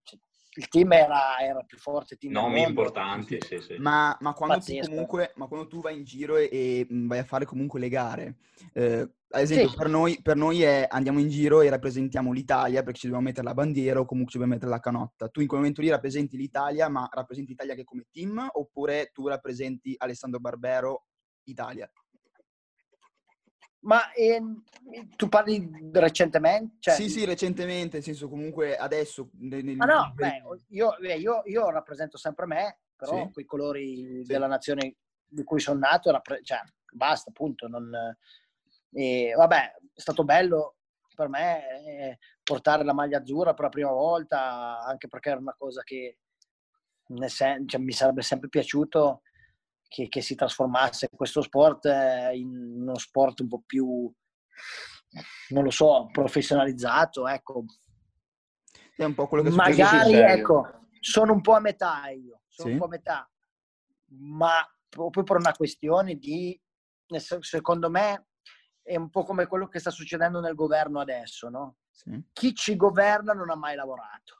[0.56, 2.16] il team era, era più forte.
[2.16, 3.76] Team Nomi importanti, sì, sì.
[3.78, 7.24] Ma, ma, quando tu comunque, ma, quando tu vai in giro e, e vai a
[7.24, 8.36] fare comunque le gare,
[8.72, 9.76] eh, ad esempio sì.
[9.76, 13.46] per, noi, per noi è, andiamo in giro e rappresentiamo l'Italia perché ci dobbiamo mettere
[13.46, 15.28] la bandiera o comunque ci dobbiamo mettere la canotta.
[15.28, 19.28] Tu in quel momento lì rappresenti l'Italia, ma rappresenti l'Italia che come team oppure tu
[19.28, 21.06] rappresenti Alessandro Barbero
[21.44, 21.90] Italia?
[23.86, 24.42] Ma eh,
[25.14, 26.76] tu parli recentemente?
[26.80, 26.94] Cioè...
[26.94, 29.30] Sì, sì, recentemente, nel senso comunque adesso.
[29.38, 29.76] Nel.
[29.78, 33.30] Ah no, beh, io, io, io, rappresento sempre me, però sì.
[33.32, 34.22] con i colori sì.
[34.24, 36.58] della nazione di cui sono nato, rappre- cioè,
[36.92, 37.68] basta, appunto.
[37.68, 38.16] Non...
[38.90, 40.74] E, vabbè, è stato bello
[41.14, 45.54] per me eh, portare la maglia azzurra per la prima volta, anche perché era una
[45.56, 46.18] cosa che
[47.26, 49.22] sen- cioè, mi sarebbe sempre piaciuto
[49.88, 54.12] che, che si trasformasse questo sport eh, in uno sport un po' più,
[55.48, 57.64] non lo so, professionalizzato, ecco.
[58.94, 62.74] È un po' quello che Magari, ecco, sono un po' a metà io, sono sì.
[62.74, 63.30] un po' a metà,
[64.06, 66.58] ma proprio per una questione di,
[67.40, 68.28] secondo me,
[68.82, 71.78] è un po' come quello che sta succedendo nel governo adesso, no?
[71.90, 72.22] Sì.
[72.32, 74.38] Chi ci governa non ha mai lavorato.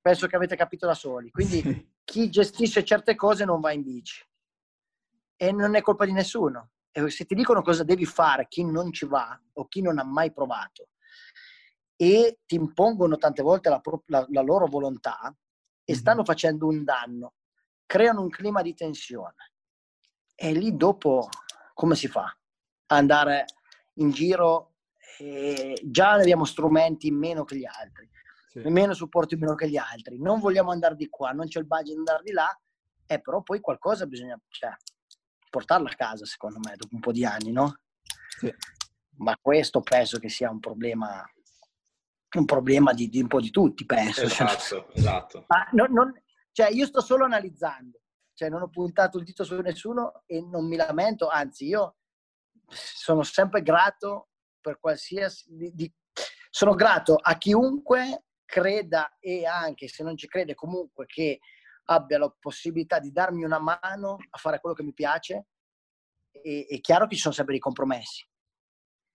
[0.00, 1.30] Penso che avete capito da soli.
[1.30, 4.24] Quindi sì chi gestisce certe cose non va in bici
[5.36, 6.70] e non è colpa di nessuno.
[6.92, 10.04] E se ti dicono cosa devi fare chi non ci va o chi non ha
[10.04, 10.90] mai provato
[11.96, 15.34] e ti impongono tante volte la, la, la loro volontà
[15.84, 15.98] e mhm.
[15.98, 17.34] stanno facendo un danno,
[17.84, 19.52] creano un clima di tensione.
[20.34, 21.28] E lì dopo
[21.74, 22.34] come si fa?
[22.86, 23.46] Andare
[23.94, 24.74] in giro
[25.82, 28.08] già abbiamo strumenti in meno che gli altri
[28.62, 28.68] sì.
[28.68, 30.18] meno supporto in meno che gli altri.
[30.18, 32.60] Non vogliamo andare di qua, non c'è il budget di andare di là,
[33.06, 34.70] eh, però poi qualcosa bisogna cioè,
[35.50, 37.78] portarla a casa, secondo me, dopo un po' di anni, no?
[38.38, 38.52] Sì.
[39.18, 41.24] ma questo penso che sia un problema,
[42.36, 44.22] un problema di, di un po' di tutti, penso.
[44.22, 45.44] Esatto, esatto.
[45.48, 46.12] Ma non, non,
[46.52, 48.00] cioè, io sto solo analizzando,
[48.34, 51.96] cioè non ho puntato il dito su nessuno e non mi lamento, anzi io
[52.68, 54.28] sono sempre grato
[54.60, 55.44] per qualsiasi...
[55.48, 55.94] Di, di,
[56.50, 61.40] sono grato a chiunque creda e anche se non ci crede comunque che
[61.86, 65.48] abbia la possibilità di darmi una mano a fare quello che mi piace,
[66.30, 68.26] e, è chiaro che ci sono sempre dei compromessi.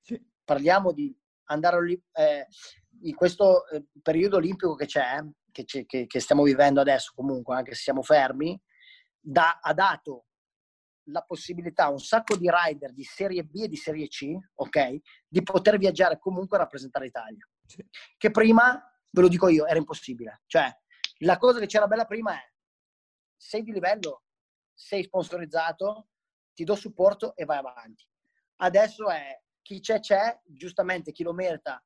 [0.01, 0.21] Sì.
[0.43, 1.15] Parliamo di
[1.45, 2.47] andare eh,
[3.01, 5.17] in questo eh, periodo olimpico che c'è,
[5.51, 8.59] che, che, che, stiamo vivendo adesso comunque, anche se siamo fermi,
[9.19, 10.25] da, ha dato
[11.05, 14.97] la possibilità a un sacco di rider di serie B e di serie C, ok,
[15.27, 17.47] di poter viaggiare comunque a rappresentare l'Italia.
[17.65, 17.86] Sì.
[18.17, 20.41] Che prima, ve lo dico io, era impossibile.
[20.47, 20.70] Cioè,
[21.20, 22.51] la cosa che c'era bella prima è
[23.36, 24.24] sei di livello,
[24.74, 26.07] sei sponsorizzato,
[26.53, 28.05] ti do supporto e vai avanti.
[28.57, 31.84] Adesso è chi c'è c'è, giustamente chi lo merita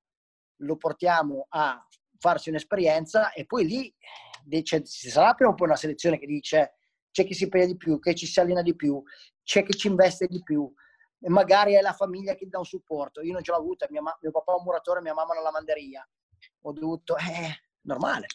[0.59, 1.85] lo portiamo a
[2.17, 3.95] farsi un'esperienza e poi lì
[4.43, 6.75] dice, ci sarà prima o poi una selezione che dice
[7.11, 9.01] c'è chi si impegna di più, che ci si allena di più,
[9.43, 10.71] c'è chi ci investe di più
[11.19, 13.21] e magari è la famiglia che dà un supporto.
[13.21, 15.41] Io non ce l'ho avuta, mia ma- mio papà è un muratore, mia mamma una
[15.41, 16.07] lavanderia.
[16.65, 18.25] Ho dovuto, eh, normale.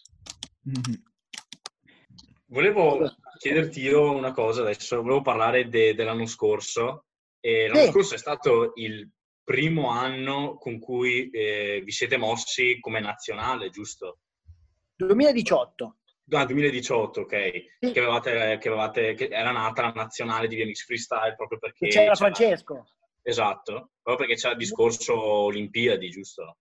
[0.69, 1.03] Mm-hmm.
[2.47, 7.07] Volevo chiederti io una cosa adesso, volevo parlare de- dell'anno scorso.
[7.41, 7.91] E l'anno sì.
[7.91, 9.11] scorso è stato il
[9.43, 14.19] primo anno con cui eh, vi siete mossi come nazionale, giusto?
[14.95, 15.97] 2018.
[16.31, 17.53] Ah, 2018, ok.
[17.81, 17.91] Sì.
[17.91, 21.89] Che, avevate, che, avevate, che, era nata la nazionale di BMX Freestyle proprio perché...
[21.89, 22.85] C'era, c'era Francesco.
[23.23, 26.59] Esatto, proprio perché c'era il discorso Olimpiadi, giusto?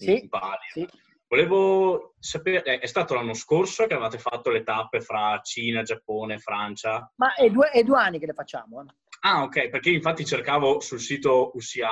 [0.00, 0.28] Sì,
[0.72, 0.88] sì.
[1.28, 7.12] Volevo sapere, è stato l'anno scorso che avevate fatto le tappe fra Cina, Giappone, Francia?
[7.16, 8.82] Ma è due, è due anni che le facciamo.
[8.82, 8.86] Eh.
[9.20, 11.82] Ah, ok, perché infatti cercavo sul sito UCI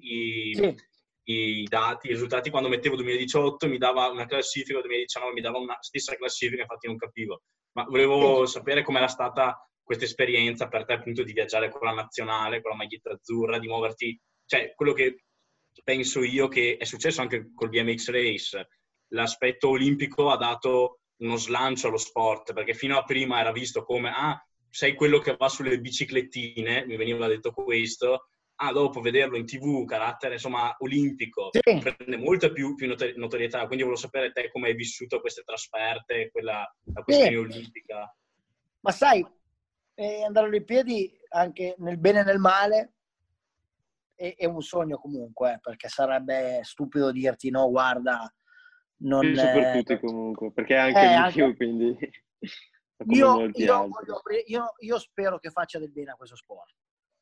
[0.00, 0.74] i, sì.
[1.24, 5.76] i dati, i risultati quando mettevo 2018 mi dava una classifica, 2019 mi dava una
[5.78, 7.42] stessa classifica, infatti non capivo.
[7.76, 8.54] Ma volevo sì.
[8.54, 12.76] sapere com'era stata questa esperienza per te appunto di viaggiare con la nazionale, con la
[12.78, 15.26] maglietta azzurra, di muoverti, cioè quello che
[15.82, 18.68] penso io che è successo anche col BMX Race,
[19.08, 24.10] l'aspetto olimpico ha dato uno slancio allo sport, perché fino a prima era visto come,
[24.10, 29.46] ah, sei quello che va sulle biciclettine, mi veniva detto questo, ah, dopo vederlo in
[29.46, 31.78] tv, carattere insomma olimpico, sì.
[31.78, 33.66] prende molta più, più, notorietà.
[33.66, 37.36] Quindi volevo sapere te come hai vissuto queste trasferte, quella, la questione sì.
[37.36, 38.16] olimpica.
[38.80, 39.26] Ma sai,
[39.94, 42.94] eh, andare alle Olimpiadi anche nel bene e nel male
[44.20, 48.30] è, è un sogno comunque, perché sarebbe stupido dirti no, guarda,
[49.02, 51.32] non Penso per tutti comunque, perché è anche eh, anche...
[51.32, 51.96] più, quindi...
[53.06, 56.74] Io, io, voglio, io, io, spero che faccia del bene a questo sport.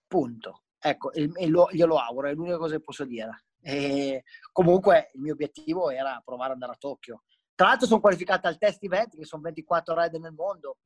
[0.09, 0.65] Punto.
[0.77, 3.45] Ecco, e, e lo, glielo auguro, è l'unica cosa che posso dire.
[3.63, 7.23] E comunque il mio obiettivo era provare ad andare a Tokyo.
[7.55, 10.79] Tra l'altro sono qualificata al test event, che sono 24 rider nel mondo.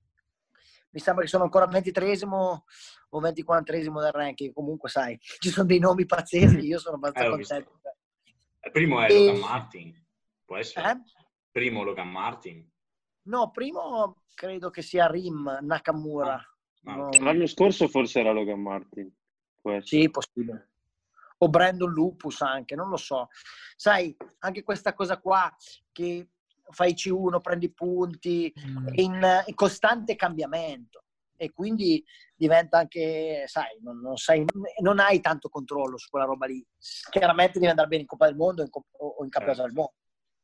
[0.92, 4.52] Mi sembra che sono ancora 23 o 24 del ranking.
[4.52, 7.80] Comunque, sai, ci sono dei nomi pazzeschi, io sono abbastanza eh, contento.
[8.64, 9.26] Il primo è e...
[9.26, 10.06] Logan Martin.
[10.44, 10.90] Può essere?
[10.90, 11.00] Eh?
[11.50, 12.70] Primo Logan Martin?
[13.24, 16.34] No, primo credo che sia Rim Nakamura.
[16.84, 17.10] Ah, no.
[17.20, 19.12] L'anno scorso forse era Logan Martin.
[19.82, 20.70] Sì, possibile.
[21.38, 23.28] O Brandon Lupus anche, non lo so.
[23.76, 25.54] Sai, anche questa cosa qua
[25.90, 26.31] che
[26.72, 28.88] fai C1, prendi punti, mm.
[28.94, 31.04] in, in, costante cambiamento
[31.36, 32.04] e quindi
[32.34, 34.44] diventa anche, sai non, non, sai,
[34.80, 36.64] non, hai tanto controllo su quella roba lì.
[37.10, 39.62] Chiaramente devi andare bene in Coppa del Mondo o in Campionato certo.
[39.62, 39.94] del Mondo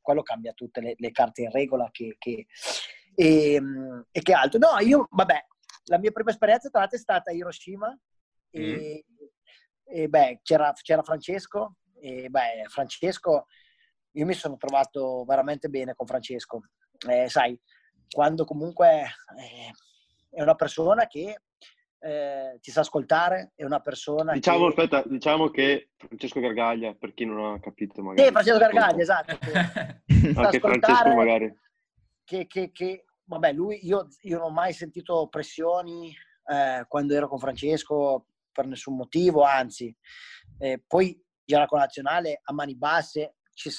[0.09, 2.47] quello cambia tutte le, le carte in regola che, che,
[3.15, 4.59] e, ehm, e, che altro.
[4.59, 5.47] No, io, vabbè,
[5.85, 7.95] la mia prima esperienza tra l'altro è stata a Hiroshima
[8.49, 9.27] e, mm.
[9.85, 13.45] e beh, c'era, c'era, Francesco e beh, Francesco,
[14.19, 16.61] io mi sono trovato veramente bene con Francesco.
[17.09, 17.59] Eh, sai,
[18.11, 19.71] quando comunque eh,
[20.31, 21.43] è una persona che
[22.01, 24.83] eh, ti sa ascoltare, è una persona diciamo, che...
[24.83, 28.27] aspetta, diciamo che Francesco Gargaglia, per chi non ha capito magari.
[28.27, 29.39] Sì, Francesco Gargaglia, esatto.
[30.35, 31.57] Anche Francesco magari.
[32.25, 36.13] Che, che, che, vabbè, lui, io, io, non ho mai sentito pressioni
[36.45, 39.95] eh, quando ero con Francesco per nessun motivo, anzi,
[40.59, 43.71] eh, poi gira con la nazionale a mani basse, ci,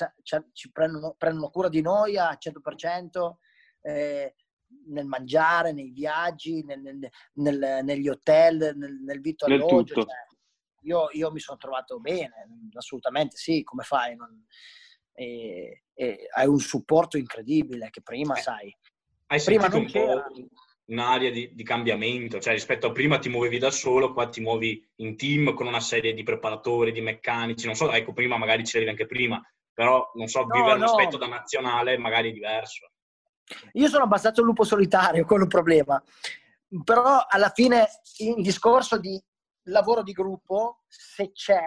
[0.51, 3.36] ci prendono, prendono, cura di noi a 100%,
[3.82, 4.36] eh,
[4.88, 9.95] nel mangiare, nei viaggi, nel, nel, nel, negli hotel, nel, nel vitto alloggio.
[9.95, 10.27] Cioè,
[10.82, 14.15] io, io, mi sono trovato bene, assolutamente sì, come fai?
[14.15, 14.45] Non,
[15.13, 18.77] e, e hai un supporto incredibile che prima, eh, sai,
[19.27, 20.25] hai prima non c'era.
[20.86, 24.86] un'area di, di, cambiamento, cioè rispetto a prima ti muovevi da solo, qua ti muovi
[24.97, 28.88] in team con una serie di preparatori, di meccanici, non so, ecco, prima magari c'eri
[28.88, 29.41] anche prima,
[29.80, 30.75] però non so, no, vivere no.
[30.75, 32.91] un aspetto da nazionale magari diverso.
[33.71, 36.03] Io sono abbastanza un lupo solitario, quello è il problema.
[36.84, 39.17] Però alla fine il discorso di
[39.69, 41.63] lavoro di gruppo, se c'è,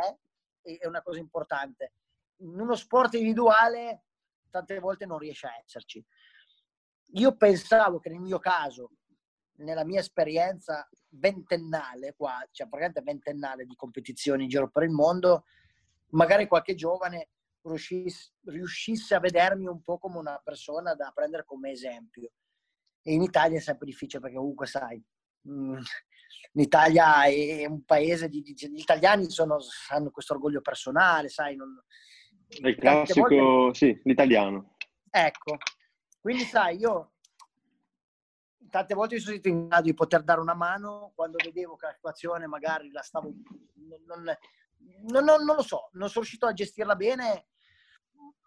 [0.60, 1.94] è una cosa importante.
[2.40, 4.04] In uno sport individuale
[4.50, 6.04] tante volte non riesce a esserci.
[7.14, 8.90] Io pensavo che nel mio caso,
[9.60, 15.46] nella mia esperienza ventennale qua, cioè praticamente ventennale di competizioni in giro per il mondo,
[16.08, 17.28] magari qualche giovane
[17.64, 22.30] riuscisse, riuscisse a vedermi un po' come una persona da prendere come esempio.
[23.02, 25.02] E in Italia è sempre difficile perché comunque sai,
[25.48, 25.78] mm,
[26.52, 29.58] l'Italia è un paese di, di gli italiani sono,
[29.90, 31.82] hanno questo orgoglio personale, sai, non,
[32.48, 33.78] il classico, volte...
[33.78, 34.76] sì, l'italiano.
[35.10, 35.56] Ecco,
[36.20, 37.14] quindi sai, io
[38.70, 41.92] tante volte sono stato in grado di poter dare una mano quando vedevo che la
[41.92, 43.32] situazione magari la stavo...
[43.74, 44.22] Non,
[45.04, 47.48] non, non, non lo so, non sono riuscito a gestirla bene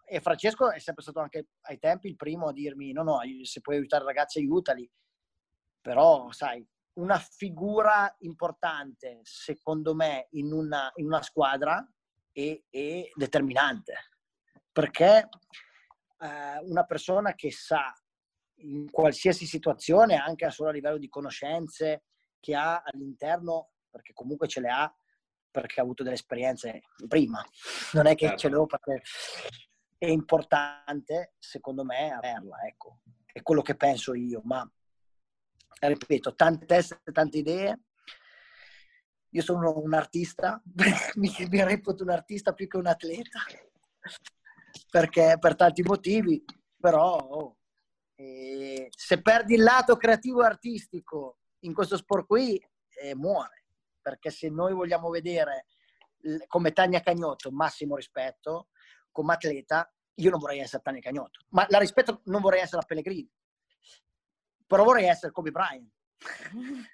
[0.08, 3.60] e Francesco è sempre stato anche ai tempi il primo a dirmi no, no, se
[3.60, 4.88] puoi aiutare i ragazzi aiutali.
[5.80, 11.84] Però, sai, una figura importante, secondo me, in una, in una squadra
[12.30, 14.10] è, è, determinante.
[14.70, 15.28] Perché
[16.20, 17.92] eh, una persona che sa
[18.60, 22.04] in qualsiasi situazione, anche solo a livello di conoscenze
[22.38, 24.96] che ha all'interno, perché comunque ce le ha,
[25.50, 27.44] perché ha avuto delle esperienze prima.
[27.92, 28.40] Non è che certo.
[28.40, 29.02] ce l'ho perché
[29.98, 33.00] è importante, secondo me, averla, ecco.
[33.24, 34.68] È quello che penso io, ma
[35.80, 37.80] ripeto, tante teste, tante idee.
[39.30, 40.62] Io sono un artista,
[41.16, 43.40] mi, mi reputo un artista più che un atleta,
[44.90, 46.42] perché per tanti motivi,
[46.78, 47.56] però oh,
[48.14, 52.62] eh, se perdi il lato creativo artistico in questo sport qui,
[53.02, 53.64] eh, muore.
[54.00, 55.66] Perché se noi vogliamo vedere
[56.46, 58.68] come Tania Cagnotto, massimo rispetto,
[59.16, 62.86] come atleta, io non vorrei essere Tania Cagnotto, ma la rispetto, non vorrei essere la
[62.86, 63.30] Pellegrini
[64.66, 65.90] però vorrei essere Kobe Bryant.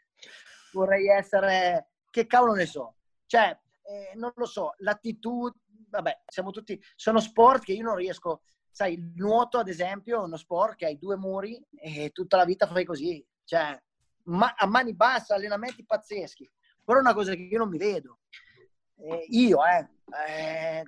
[0.73, 2.97] vorrei essere, che cavolo ne so,
[3.27, 8.43] cioè, eh, non lo so, l'attitudine, vabbè, siamo tutti, sono sport che io non riesco,
[8.71, 12.45] sai, il nuoto ad esempio è uno sport che hai due muri e tutta la
[12.45, 13.81] vita fai così, cioè,
[14.25, 16.51] ma, a mani basse, allenamenti pazzeschi,
[16.85, 18.21] però è una cosa che io non mi vedo.
[18.97, 19.89] Eh, io, eh,
[20.29, 20.85] eh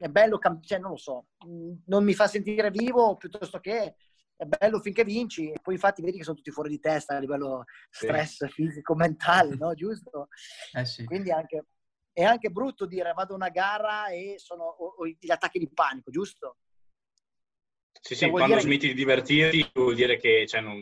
[0.00, 1.26] è bello, cioè, non lo so,
[1.86, 3.96] non mi fa sentire vivo piuttosto che
[4.34, 7.18] è bello finché vinci, e poi infatti vedi che sono tutti fuori di testa a
[7.18, 8.48] livello stress sì.
[8.48, 9.74] fisico, mentale, no?
[9.76, 10.28] Giusto?
[10.72, 11.04] Eh sì.
[11.04, 11.66] Quindi anche,
[12.14, 15.70] è anche brutto dire vado a una gara e sono, ho, ho gli attacchi di
[15.70, 16.56] panico, giusto?
[18.00, 18.94] Sì, sì, cioè, quando smetti che...
[18.94, 20.78] di divertirti vuol dire che cioè, non...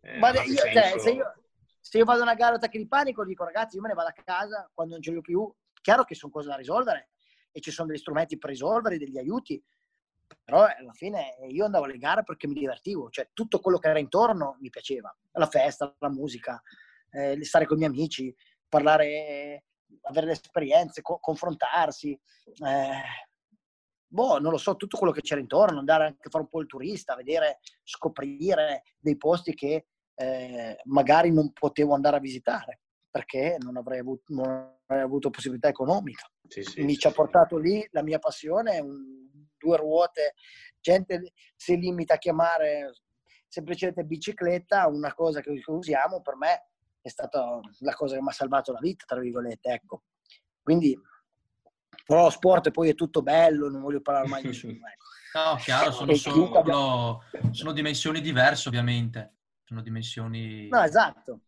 [0.00, 1.32] Eh, Ma io, cioè, se, io,
[1.78, 3.94] se io vado a una gara a attacchi di panico, dico ragazzi, io me ne
[3.94, 5.48] vado a casa quando non ce li ho più.
[5.80, 7.10] Chiaro che sono cose da risolvere
[7.54, 9.62] e ci sono degli strumenti per risolvere, degli aiuti,
[10.42, 14.00] però alla fine io andavo alle gare perché mi divertivo, cioè tutto quello che era
[14.00, 16.60] intorno mi piaceva, la festa, la musica,
[17.10, 18.34] eh, stare con i miei amici,
[18.68, 19.66] parlare,
[20.02, 22.18] avere le esperienze, co- confrontarsi,
[22.66, 23.02] eh,
[24.08, 26.60] boh, non lo so, tutto quello che c'era intorno, andare anche a fare un po'
[26.60, 29.86] il turista, vedere, scoprire dei posti che
[30.16, 32.80] eh, magari non potevo andare a visitare
[33.10, 36.28] perché non avrei avuto, non avrei avuto possibilità economica.
[36.48, 39.24] Sì, sì, Mi sì, ci ha portato lì la mia passione, un,
[39.56, 40.34] due ruote,
[40.80, 42.92] gente si limita a chiamare
[43.48, 46.68] semplicemente bicicletta, una cosa che usiamo, per me
[47.00, 50.02] è stata la cosa che mi ha salvato la vita, tra virgolette, ecco.
[50.62, 50.98] Quindi,
[52.04, 54.72] però sport poi è tutto bello, non voglio parlare mai di nessuno.
[54.72, 55.04] Ecco.
[55.34, 59.34] No, chiaro, sono, sono, sono dimensioni diverse ovviamente,
[59.64, 60.68] sono dimensioni...
[60.68, 61.40] No, esatto.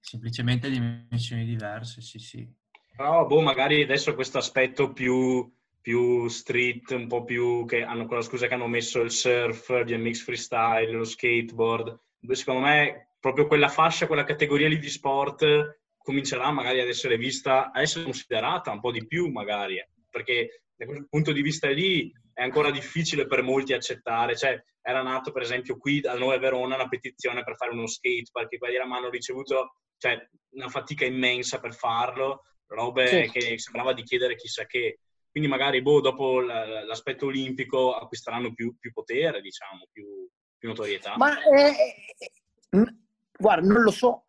[0.00, 2.56] Semplicemente dimensioni diverse, sì, sì.
[2.98, 5.48] Però, boh, magari adesso questo aspetto più
[5.80, 9.84] più street, un po' più che hanno quella scusa che hanno messo il surf, il
[9.84, 11.96] BMX freestyle, lo skateboard.
[12.32, 17.70] Secondo me proprio quella fascia, quella categoria lì di sport comincerà magari ad essere vista,
[17.70, 19.80] a essere considerata un po' di più magari,
[20.10, 24.36] perché da quel punto di vista lì è ancora difficile per molti accettare.
[24.36, 27.86] Cioè, era nato per esempio qui a noi a Verona una petizione per fare uno
[27.86, 33.30] skatepark, i quelli hanno ricevuto cioè, una fatica immensa per farlo, robe sì.
[33.30, 35.00] che sembrava di chiedere chissà che
[35.30, 41.16] quindi magari boh, dopo l'aspetto olimpico acquisteranno più, più potere, diciamo, più, più notorietà.
[41.16, 41.74] Ma eh,
[42.18, 42.96] eh
[43.38, 44.24] guarda, non lo so,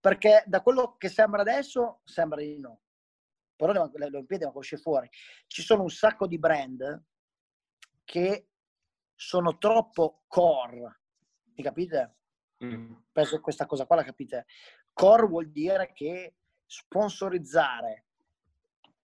[0.00, 2.80] perché da quello che sembra adesso sembra di no.
[3.54, 5.08] Però le Olimpiadi devono uscire fuori.
[5.46, 7.04] Ci sono un sacco di brand
[8.04, 8.48] che
[9.14, 11.02] sono troppo core,
[11.54, 12.16] mi capite?
[12.64, 12.92] Mm.
[13.12, 14.46] Penso questa cosa qua la capite.
[14.94, 16.36] Core vuol dire che
[16.70, 18.04] sponsorizzare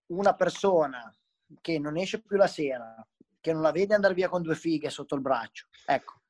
[0.07, 1.13] una persona
[1.61, 3.05] che non esce più la sera,
[3.41, 5.67] che non la vede andare via con due fighe sotto il braccio.
[5.85, 6.21] Ecco,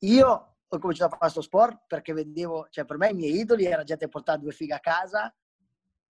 [0.00, 3.64] io ho cominciato a fare questo sport perché vedevo, cioè per me i miei idoli
[3.64, 5.34] era gente che portava due fighe a casa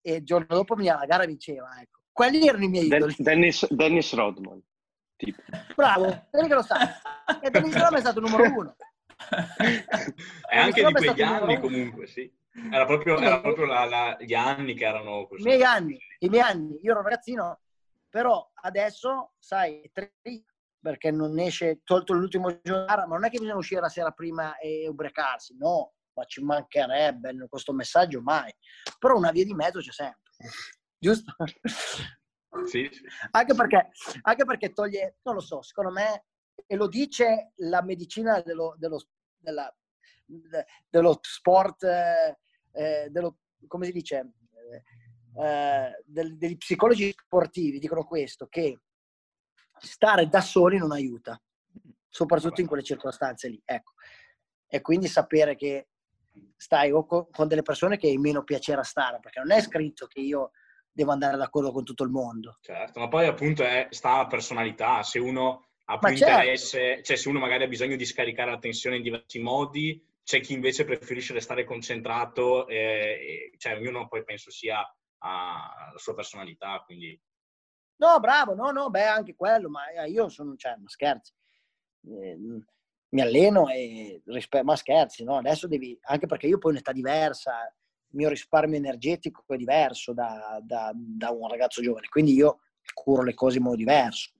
[0.00, 1.78] e il giorno dopo veniva la gara e vinceva.
[1.78, 2.00] Ecco.
[2.10, 3.14] Quelli erano i miei idoli.
[3.18, 4.62] Dennis, Dennis Rodman.
[5.16, 5.42] Tipo.
[5.74, 6.88] Bravo, vedi che lo sai.
[7.42, 8.76] E Dennis Rodman è stato il numero uno.
[10.50, 12.32] e anche di quegli anni comunque, sì.
[12.72, 15.42] Era proprio, era proprio la, la, gli anni che erano così.
[15.42, 16.78] I miei anni, i miei anni.
[16.82, 17.60] Io ero ragazzino,
[18.08, 19.90] però adesso, sai,
[20.80, 24.56] perché non esce, tolto l'ultimo giorno, ma non è che bisogna uscire la sera prima
[24.58, 28.52] e ubriacarsi, no, ma ci mancherebbe questo messaggio mai.
[28.98, 30.32] Però una via di mezzo c'è sempre,
[30.98, 31.34] giusto?
[32.64, 33.02] Sì, sì.
[33.32, 33.90] Anche, perché,
[34.22, 36.24] anche perché toglie, non lo so, secondo me,
[36.66, 38.98] e lo dice la medicina dello, dello,
[39.36, 39.76] della,
[40.88, 42.38] dello sport, eh,
[43.10, 44.32] dello, come si dice,
[45.38, 48.80] eh, del, degli psicologi sportivi dicono questo, che
[49.78, 51.40] stare da soli non aiuta,
[52.08, 53.60] soprattutto in quelle circostanze lì.
[53.64, 53.92] Ecco.
[54.66, 55.88] E quindi sapere che
[56.56, 60.06] stai o con, delle persone che hai meno piacere a stare, perché non è scritto
[60.06, 60.50] che io
[60.90, 62.58] devo andare d'accordo con tutto il mondo.
[62.60, 66.32] Certo, ma poi appunto è, sta alla personalità, se uno ha più certo.
[66.32, 70.40] interesse, cioè se uno magari ha bisogno di scaricare la tensione in diversi modi, c'è
[70.40, 72.76] chi invece preferisce restare concentrato, e,
[73.52, 74.80] e, cioè ognuno poi penso sia
[75.18, 77.16] a, la sua personalità, quindi...
[77.98, 81.32] No, bravo, no, no, beh, anche quello, ma eh, io sono, cioè, ma scherzi,
[82.08, 85.36] eh, mi alleno e rispe- ma scherzi, no?
[85.36, 87.62] Adesso devi, anche perché io poi ho un'età diversa,
[88.08, 92.62] il mio risparmio energetico è diverso da, da, da un ragazzo giovane, quindi io
[92.94, 94.32] curo le cose in modo diverso,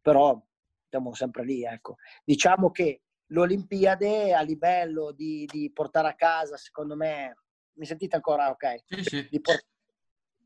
[0.00, 0.42] però
[0.88, 1.96] siamo sempre lì, ecco.
[2.24, 3.02] Diciamo che
[3.34, 7.36] l'Olimpiade a livello di, di portare a casa, secondo me,
[7.74, 8.84] mi sentite ancora ok?
[8.86, 9.28] Sì, sì.
[9.28, 9.64] Di, por-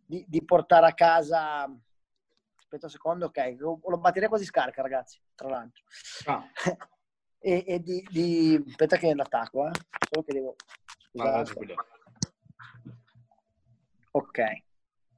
[0.06, 1.70] di, di, portare a casa
[2.56, 5.84] aspetta un secondo ok ho la batteria quasi scarica ragazzi tra l'altro
[6.26, 6.44] ah.
[7.40, 9.70] e, e di, aspetta che l'attacco eh.
[10.10, 10.56] solo che devo
[11.12, 11.74] Scusate.
[14.10, 14.62] ok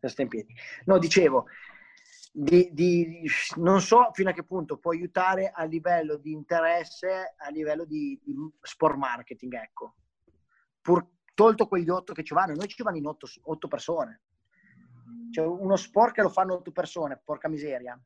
[0.01, 0.55] sta in piedi
[0.85, 1.47] no dicevo
[2.33, 7.51] di, di, non so fino a che punto può aiutare a livello di interesse a
[7.51, 9.97] livello di, di sport marketing ecco
[10.81, 11.05] pur
[11.35, 14.22] tolto quegli otto che ci vanno noi ci vanno in otto, otto persone
[15.31, 18.01] cioè, uno sport che lo fanno otto persone, porca miseria.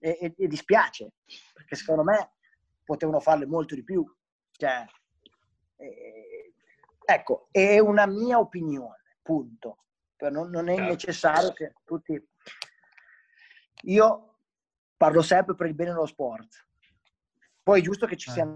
[0.00, 1.12] E, e, e, dispiace,
[1.52, 2.34] perché secondo me
[2.84, 4.04] potevano farle molto di più.
[4.52, 4.84] Cioè,
[5.76, 6.52] eh,
[7.04, 9.84] ecco, è una mia opinione, punto.
[10.18, 10.90] Non, non, è certo.
[10.90, 12.20] necessario che tutti...
[13.82, 14.36] Io
[14.96, 16.66] parlo sempre per il bene dello sport.
[17.62, 18.52] Poi è giusto che ci siano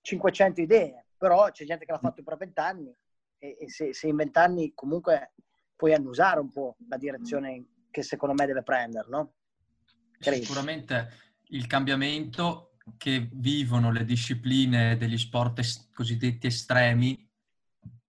[0.00, 2.94] 500 idee, però c'è gente che l'ha fatto per vent'anni
[3.38, 5.32] e, e se, se in vent'anni comunque
[5.76, 9.32] puoi annusare un po' la direzione che secondo me deve prendere, no?
[10.18, 11.08] Sicuramente
[11.48, 17.28] il cambiamento che vivono le discipline degli sport es- cosiddetti estremi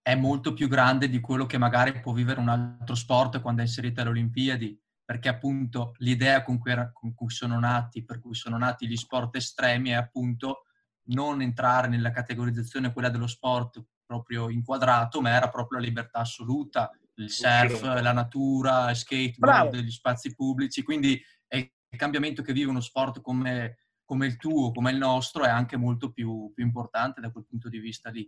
[0.01, 3.65] è molto più grande di quello che magari può vivere un altro sport quando è
[3.65, 4.80] inserito alle Olimpiadi,
[5.12, 8.95] perché appunto l'idea con cui, era, con cui sono nati, per cui sono nati gli
[8.95, 10.68] sport estremi è appunto
[11.07, 16.97] non entrare nella categorizzazione quella dello sport proprio inquadrato, ma era proprio la libertà assoluta,
[17.16, 22.70] il surf, la natura, il skateboard, gli spazi pubblici, quindi è il cambiamento che vive
[22.70, 27.20] uno sport come, come il tuo, come il nostro, è anche molto più, più, importante
[27.20, 28.26] da quel punto di vista lì.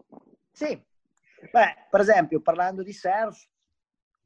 [0.52, 0.78] Sì,
[1.50, 3.48] Beh, per esempio, parlando di surf,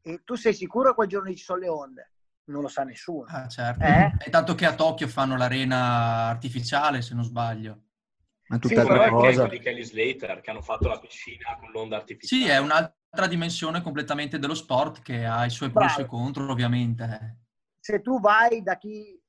[0.01, 2.11] e tu sei sicuro che quel giorno ci sono le onde?
[2.47, 3.25] Non lo sa nessuno.
[3.27, 3.83] Ah, certo.
[3.83, 4.13] Eh?
[4.17, 7.81] È tanto che a Tokyo fanno l'arena artificiale, se non sbaglio.
[8.47, 11.97] Ma tutta sì, la cosa di Kelly Slater che hanno fatto la piscina con l'onda
[11.97, 12.43] artificiale.
[12.43, 16.05] Sì, è un'altra dimensione completamente dello sport che ha i suoi pro e i suoi
[16.05, 17.39] contro, ovviamente.
[17.79, 19.19] Se tu vai da chi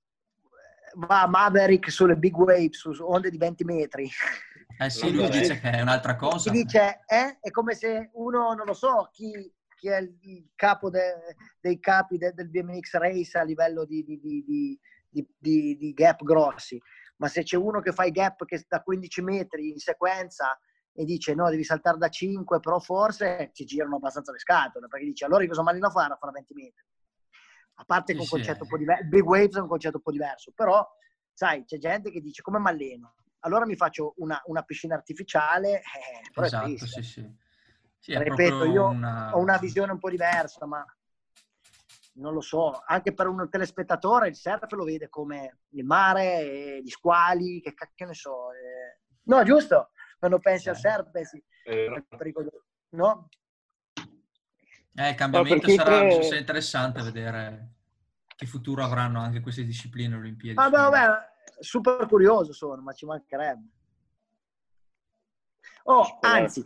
[0.95, 4.09] va a Maverick sulle big waves, su onde di 20 metri.
[4.79, 6.53] Eh sì, lui dice che è un'altra cosa.
[6.53, 7.39] Ti dice, eh?
[7.41, 12.19] È come se uno, non lo so, chi, chi è il capo de, dei capi
[12.19, 16.81] de, del BMX Race a livello di, di, di, di, gap grossi,
[17.19, 20.59] ma se c'è uno che fa i gap che da 15 metri in sequenza
[20.93, 25.07] e dice no, devi saltare da 5, però forse ci girano abbastanza le scatole, perché
[25.07, 26.85] dice allora cosa malino fare a fare 20 metri?
[27.75, 30.11] A parte che un concetto un po' diverso, Big Waves è un concetto un po'
[30.11, 30.85] diverso, però
[31.33, 33.15] sai, c'è gente che dice come m'alleno?
[33.41, 37.37] Allora mi faccio una, una piscina artificiale, eh, però esatto, è sì, sì.
[37.99, 39.35] Sì Ripeto, io una...
[39.35, 40.85] ho una visione un po' diversa, ma
[42.15, 46.89] non lo so, anche per un telespettatore il surf lo vede come il mare, gli
[46.89, 48.53] squali, che cacchio ne so.
[48.53, 49.01] Eh...
[49.25, 49.91] No, giusto?
[50.19, 51.43] quando pensi al serpe, sì.
[52.91, 53.29] no?
[54.95, 57.75] Eh, il cambiamento no, sarà, sarà interessante vedere
[58.27, 60.57] che futuro avranno anche queste discipline Olimpiadi.
[60.57, 61.31] Vabbè, vabbè,
[61.61, 63.69] super curioso sono, ma ci mancherebbe.
[65.85, 66.65] Oh, anzi,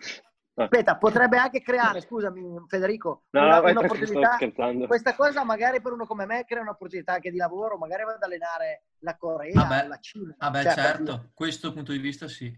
[0.54, 4.38] aspetta, potrebbe anche creare, scusami Federico, no, una, un'opportunità.
[4.86, 8.22] Questa cosa magari per uno come me crea un'opportunità anche di lavoro, magari vado ad
[8.22, 10.34] allenare la Corea, vabbè, la Cina.
[10.38, 12.54] Vabbè, cioè, certo, questo punto di vista sì.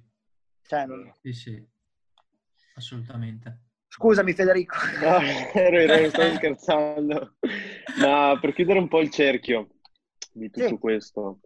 [0.62, 1.12] Cioè, non...
[1.20, 1.68] Sì, sì,
[2.76, 3.60] assolutamente.
[3.88, 4.76] Scusami Federico.
[5.00, 5.20] No,
[5.52, 7.36] ero, ero, stavo scherzando.
[8.00, 9.68] Ma per chiudere un po' il cerchio
[10.32, 10.78] di tutto sì.
[10.78, 11.40] questo,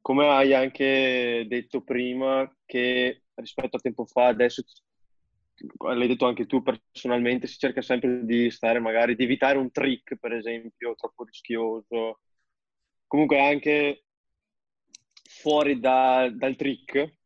[0.00, 4.64] come hai anche detto prima che rispetto a tempo fa, adesso
[5.78, 10.16] l'hai detto anche tu personalmente, si cerca sempre di stare magari, di evitare un trick
[10.16, 12.20] per esempio troppo rischioso.
[13.06, 14.04] Comunque anche
[15.24, 17.16] fuori da, dal trick,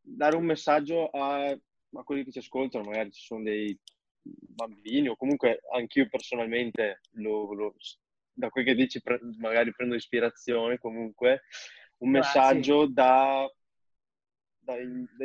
[0.00, 3.78] dare un messaggio a, a quelli che ci ascoltano, magari ci sono dei
[4.22, 7.74] bambini o comunque anch'io personalmente lo, lo,
[8.32, 11.42] da quel che dici pre, magari prendo ispirazione comunque
[11.98, 13.50] un messaggio da,
[14.58, 15.24] da, da,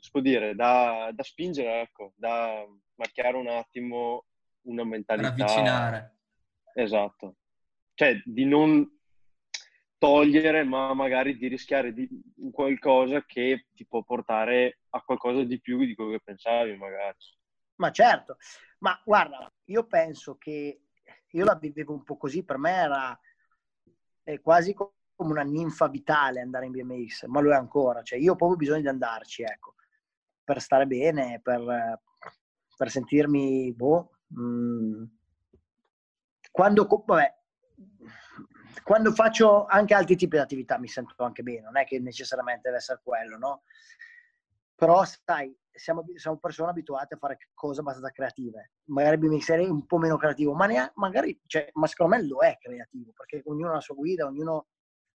[0.00, 4.26] si può dire, da, da, spingere, ecco, da marchiare un attimo
[4.62, 5.32] una mentalità.
[5.32, 6.16] Per avvicinare.
[6.74, 7.36] Esatto.
[7.94, 8.98] Cioè, di non
[9.98, 12.08] togliere, ma magari di rischiare di
[12.52, 17.16] qualcosa che ti può portare a qualcosa di più di quello che pensavi, magari.
[17.76, 18.38] Ma certo,
[18.78, 20.82] ma guarda, io penso che
[21.28, 23.20] io la vivevo un po' così, per me era
[24.42, 28.36] quasi come una ninfa vitale andare in BMX, ma lo è ancora, cioè io ho
[28.36, 29.74] proprio bisogno di andarci, ecco,
[30.50, 32.00] per stare bene, per,
[32.76, 35.04] per sentirmi, boh, mh, mm,
[36.50, 37.34] quando, vabbè,
[38.82, 42.62] quando faccio anche altri tipi di attività mi sento anche bene, non è che necessariamente
[42.64, 43.62] deve essere quello, no?
[44.74, 48.72] Però sai, siamo, siamo persone abituate a fare cose abbastanza creative.
[48.86, 52.40] Magari BMX è un po' meno creativo, ma, neanche, magari, cioè, ma secondo me lo
[52.40, 54.66] è creativo, perché ognuno ha la sua guida, ognuno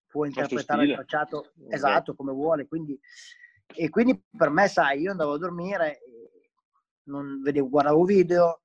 [0.06, 2.66] può interpretare il tracciato esatto come vuole.
[2.66, 2.98] Quindi,
[3.74, 6.00] e quindi per me, sai, io andavo a dormire,
[7.04, 8.60] non vedevo, guardavo video,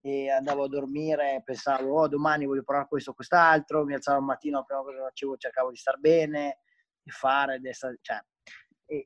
[0.00, 4.24] e andavo a dormire, pensavo, oh, domani voglio provare questo o quest'altro, mi alzavo al
[4.24, 6.58] mattino, prima cosa che facevo cercavo di star bene,
[7.02, 8.22] di fare, di essere, cioè,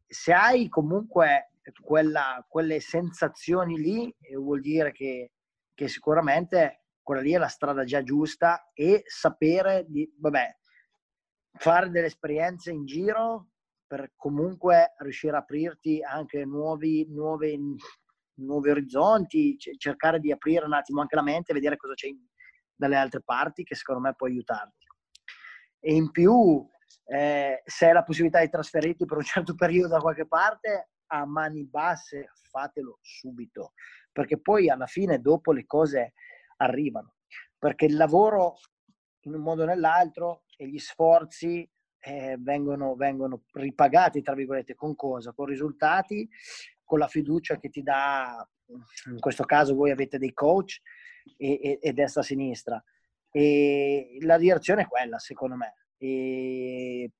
[0.06, 5.32] se hai comunque quella, quelle sensazioni lì, vuol dire che,
[5.72, 10.56] che, sicuramente quella lì è la strada già giusta e sapere di, vabbè,
[11.58, 13.50] fare delle esperienze in giro
[13.88, 17.58] per comunque riuscire a aprirti anche nuovi, nuove
[18.38, 22.18] nuovi orizzonti, cercare di aprire un attimo anche la mente e vedere cosa c'è in,
[22.74, 24.86] dalle altre parti che secondo me può aiutarti.
[25.80, 26.64] E in più,
[27.06, 31.24] eh, se hai la possibilità di trasferirti per un certo periodo da qualche parte, a
[31.24, 33.72] mani basse fatelo subito,
[34.12, 36.12] perché poi alla fine dopo le cose
[36.58, 37.14] arrivano,
[37.58, 38.56] perché il lavoro
[39.20, 41.68] in un modo o nell'altro e gli sforzi
[42.00, 45.32] eh, vengono, vengono ripagati, tra virgolette, con cosa?
[45.32, 46.28] Con risultati
[46.88, 48.48] con la fiducia che ti dà,
[49.10, 50.80] in questo caso voi avete dei coach
[51.36, 52.82] e, e, e destra-sinistra.
[53.30, 55.74] E la direzione è quella, secondo me.
[55.98, 57.12] E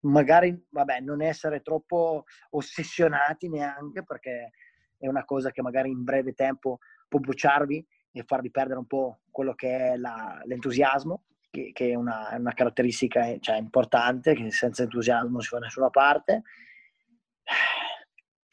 [0.00, 4.50] magari, vabbè, non essere troppo ossessionati neanche, perché
[4.98, 9.20] è una cosa che magari in breve tempo può bruciarvi e farvi perdere un po'
[9.30, 11.24] quello che è la, l'entusiasmo,
[11.64, 15.64] che, che, è una, una caratteristica cioè, importante, che senza entusiasmo non si fa da
[15.64, 16.42] nessuna parte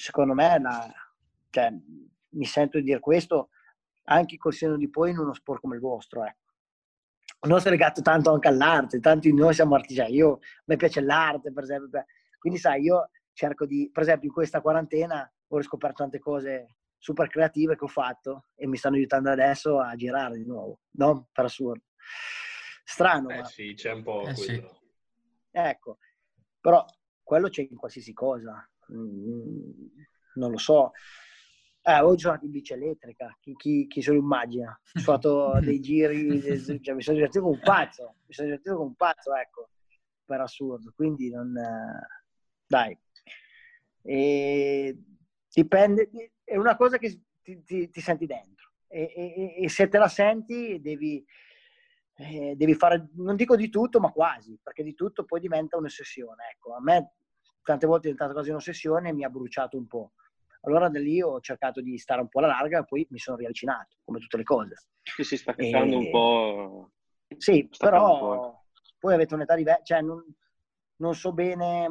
[0.04, 0.92] secondo me, la,
[1.50, 1.72] cioè,
[2.30, 3.50] mi sento di dire questo
[4.06, 6.26] anche col seno di poi in uno sport come il vostro.
[6.26, 6.36] Eh.
[7.44, 10.16] Il nostro è legato tanto anche all'arte, tanti di noi siamo artigiani.
[10.16, 12.06] Io, a me piace l'arte, per esempio.
[12.38, 17.30] Quindi, sai, io cerco di, per esempio, in questa quarantena ho riscoperto tante cose super
[17.30, 21.28] creative che ho fatto e mi stanno aiutando adesso a girare di nuovo, no?
[21.32, 21.84] Per assurdo.
[22.84, 23.30] Strano.
[23.30, 23.46] Eh ma...
[23.46, 24.64] sì, c'è un po' eh, sì.
[25.52, 25.98] Ecco,
[26.60, 26.86] però
[27.22, 28.68] quello c'è in qualsiasi cosa.
[28.92, 29.72] Mm,
[30.36, 30.92] non lo so.
[31.82, 34.80] Eh, ho giocato in bici elettrica, chi, chi, chi se lo immagina?
[34.94, 36.42] Ho fatto dei giri,
[36.82, 39.70] cioè, mi sono divertito come un pazzo, mi sono divertito come un pazzo, ecco,
[40.26, 40.94] per assurdo.
[40.96, 41.54] Quindi non...
[42.66, 42.98] Dai.
[44.02, 44.98] E
[45.54, 46.10] dipende,
[46.44, 48.54] è una cosa che ti, ti, ti senti dentro
[48.94, 51.26] e, e, e, se te la senti devi,
[52.16, 56.52] eh, devi fare, non dico di tutto, ma quasi, perché di tutto poi diventa un'ossessione.
[56.54, 57.14] Ecco, a me
[57.64, 60.12] tante volte è diventata quasi un'ossessione e mi ha bruciato un po'.
[60.62, 63.38] Allora da lì ho cercato di stare un po' alla larga e poi mi sono
[63.38, 64.76] riavvicinato, come tutte le cose.
[65.02, 65.98] Sì, si sta cacciando e...
[65.98, 66.92] un po'.
[67.38, 68.62] Sì, però
[69.00, 70.24] poi avete un'età diversa, cioè non,
[70.98, 71.90] non, so bene,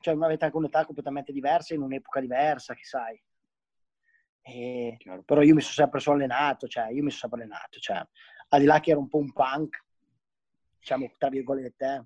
[0.00, 3.22] cioè avete anche un'età completamente diversa, in un'epoca diversa, che sai.
[4.40, 4.96] E,
[5.26, 8.02] però io mi sono sempre allenato, cioè io mi sono sempre allenato, cioè,
[8.48, 9.84] al di là che ero un po' un punk,
[10.78, 12.04] diciamo tra virgolette, eh,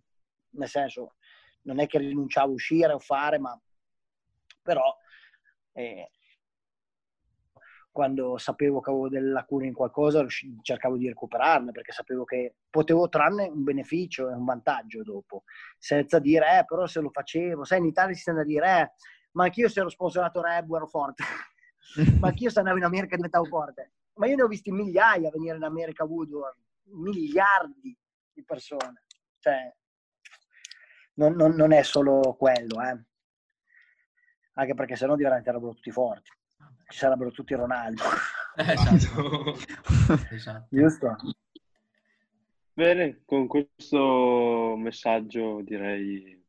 [0.51, 1.15] nel senso
[1.63, 3.59] non è che rinunciavo a uscire o fare, ma
[4.63, 4.97] però
[5.73, 6.11] eh,
[7.93, 10.25] quando sapevo che avevo delle lacune in qualcosa
[10.63, 15.45] cercavo di recuperarle perché sapevo che potevo trarne un beneficio e un vantaggio dopo,
[15.79, 18.93] senza dire, eh, però se lo facevo, sai, in Italia si tende a dire, eh,
[19.33, 21.23] ma anch'io se ero sponsorato Reb ero forte,
[22.19, 23.93] ma anch'io se andavo in America diventavo forte.
[24.15, 27.97] Ma io ne ho visti migliaia venire in America Woodward, miliardi
[28.33, 29.05] di persone.
[29.39, 29.75] Cioè,
[31.15, 33.05] non, non, non è solo quello, eh.
[34.55, 36.31] Anche perché sennò diventerebbero tutti forti.
[36.89, 38.03] Ci sarebbero tutti Ronaldo.
[38.55, 39.57] Eh, esatto.
[40.31, 40.67] esatto.
[40.69, 41.17] Giusto?
[42.75, 46.45] Bene, con questo messaggio direi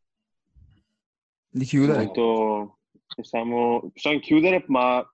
[1.50, 2.06] di chiudere.
[2.06, 2.80] Molto...
[3.08, 3.90] Possiamo...
[3.92, 5.06] possiamo chiudere, ma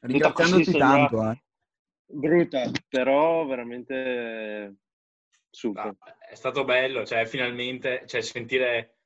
[0.00, 1.30] ringraziandoti tanto.
[1.30, 1.42] Eh.
[2.06, 4.76] Brutta, però veramente
[5.50, 5.84] super.
[5.84, 5.98] No,
[6.28, 8.98] è stato bello, cioè finalmente cioè, sentire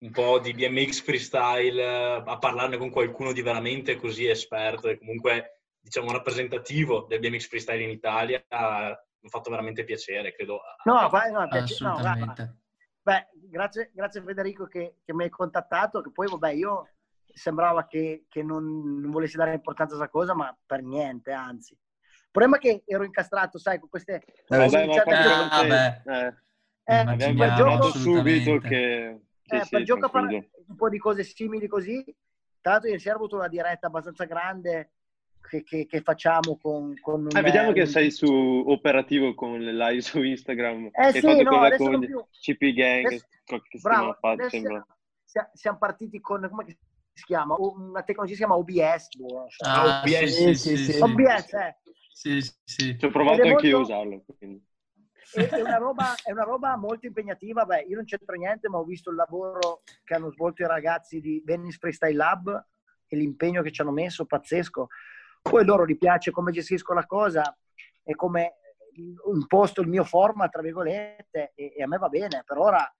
[0.00, 1.84] un po' di BMX freestyle,
[2.24, 7.82] a parlarne con qualcuno di veramente così esperto e comunque diciamo rappresentativo del BMX freestyle
[7.82, 10.60] in Italia, mi ha fatto veramente piacere, credo.
[10.84, 11.98] No, vai, no, piace, no
[13.02, 16.88] Beh, grazie, grazie Federico che, che, mi hai contattato, che poi vabbè io
[17.32, 21.76] sembrava che, che non, non, volessi dare importanza a questa cosa, ma per niente, anzi.
[22.30, 24.22] Il problema è che ero incastrato, sai, con queste...
[24.46, 26.02] Eh, vabbè, ma ah, beh.
[26.04, 26.34] Eh,
[26.84, 29.20] eh, abbiamo gioco subito che...
[29.42, 32.04] Sì, eh, sì, per gioco fare un po' di cose simili così.
[32.60, 34.92] Tra l'altro ieri sera ho avuto una diretta abbastanza grande
[35.40, 36.94] che, che, che facciamo con...
[37.00, 38.32] con eh, vediamo che sei su
[38.64, 40.90] operativo con le live su Instagram.
[40.92, 42.24] Eh sì, no, adesso con più.
[42.30, 44.86] CP Gang, adesso, qualche bravo, fa, sembra.
[45.52, 46.48] Siamo partiti con...
[46.48, 46.78] Come
[47.12, 47.56] si chiama?
[47.58, 49.08] Una tecnologia si chiama OBS.
[49.64, 51.76] Ah, OBS, sì, sì, sì, OBS, eh.
[52.20, 52.98] Sì, sì.
[52.98, 54.22] Ci ho provato anche io a usarlo.
[54.36, 54.62] Quindi.
[55.32, 57.64] È, una roba, è, una roba, molto impegnativa.
[57.64, 61.22] Beh, io non c'entro niente, ma ho visto il lavoro che hanno svolto i ragazzi
[61.22, 62.66] di Venice Freestyle Lab
[63.06, 64.88] e l'impegno che ci hanno messo, pazzesco.
[65.40, 67.56] Poi loro gli piace come gestisco la cosa
[68.02, 68.56] e come
[69.32, 72.42] imposto il mio format, tra virgolette, e, e, a me va bene.
[72.44, 72.94] Per ora,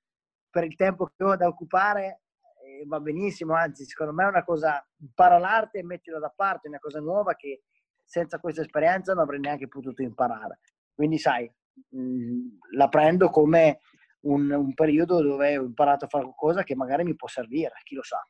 [0.49, 2.23] per il tempo che ho da occupare,
[2.64, 3.53] eh, va benissimo.
[3.53, 7.01] Anzi, secondo me è una cosa, impara l'arte e mettila da parte, è una cosa
[7.01, 7.64] nuova che
[8.11, 10.59] senza questa esperienza non avrei neanche potuto imparare.
[10.93, 11.49] Quindi, sai,
[11.91, 13.79] mh, mm, la prendo come
[14.23, 17.95] un, un, periodo dove ho imparato a fare qualcosa che magari mi può servire, chi
[17.95, 18.21] lo sa.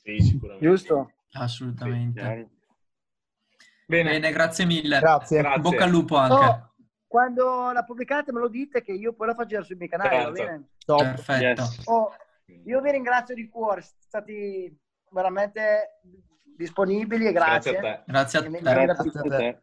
[0.00, 0.64] Sì, sicuramente.
[0.64, 1.12] Giusto?
[1.32, 2.20] Assolutamente.
[2.20, 2.46] Sì,
[3.86, 4.10] Bene.
[4.12, 4.30] Bene.
[4.30, 5.00] grazie mille.
[5.00, 5.40] Grazie.
[5.40, 5.60] grazie.
[5.60, 6.44] Bocca al lupo anche.
[6.44, 6.74] Oh,
[7.08, 10.30] quando la pubblicate me lo dite che io poi la faccio sui miei canali, certo.
[10.30, 10.68] va bene?
[10.86, 11.62] Perfetto.
[11.62, 11.82] Yes.
[11.86, 12.10] Oh,
[12.64, 14.80] io vi ringrazio di cuore, siete stati
[15.10, 16.00] veramente
[16.56, 17.72] disponibili e grazie.
[17.72, 18.12] Grazie a te.
[18.12, 18.60] Grazie a te.
[18.60, 19.62] Grazie a te.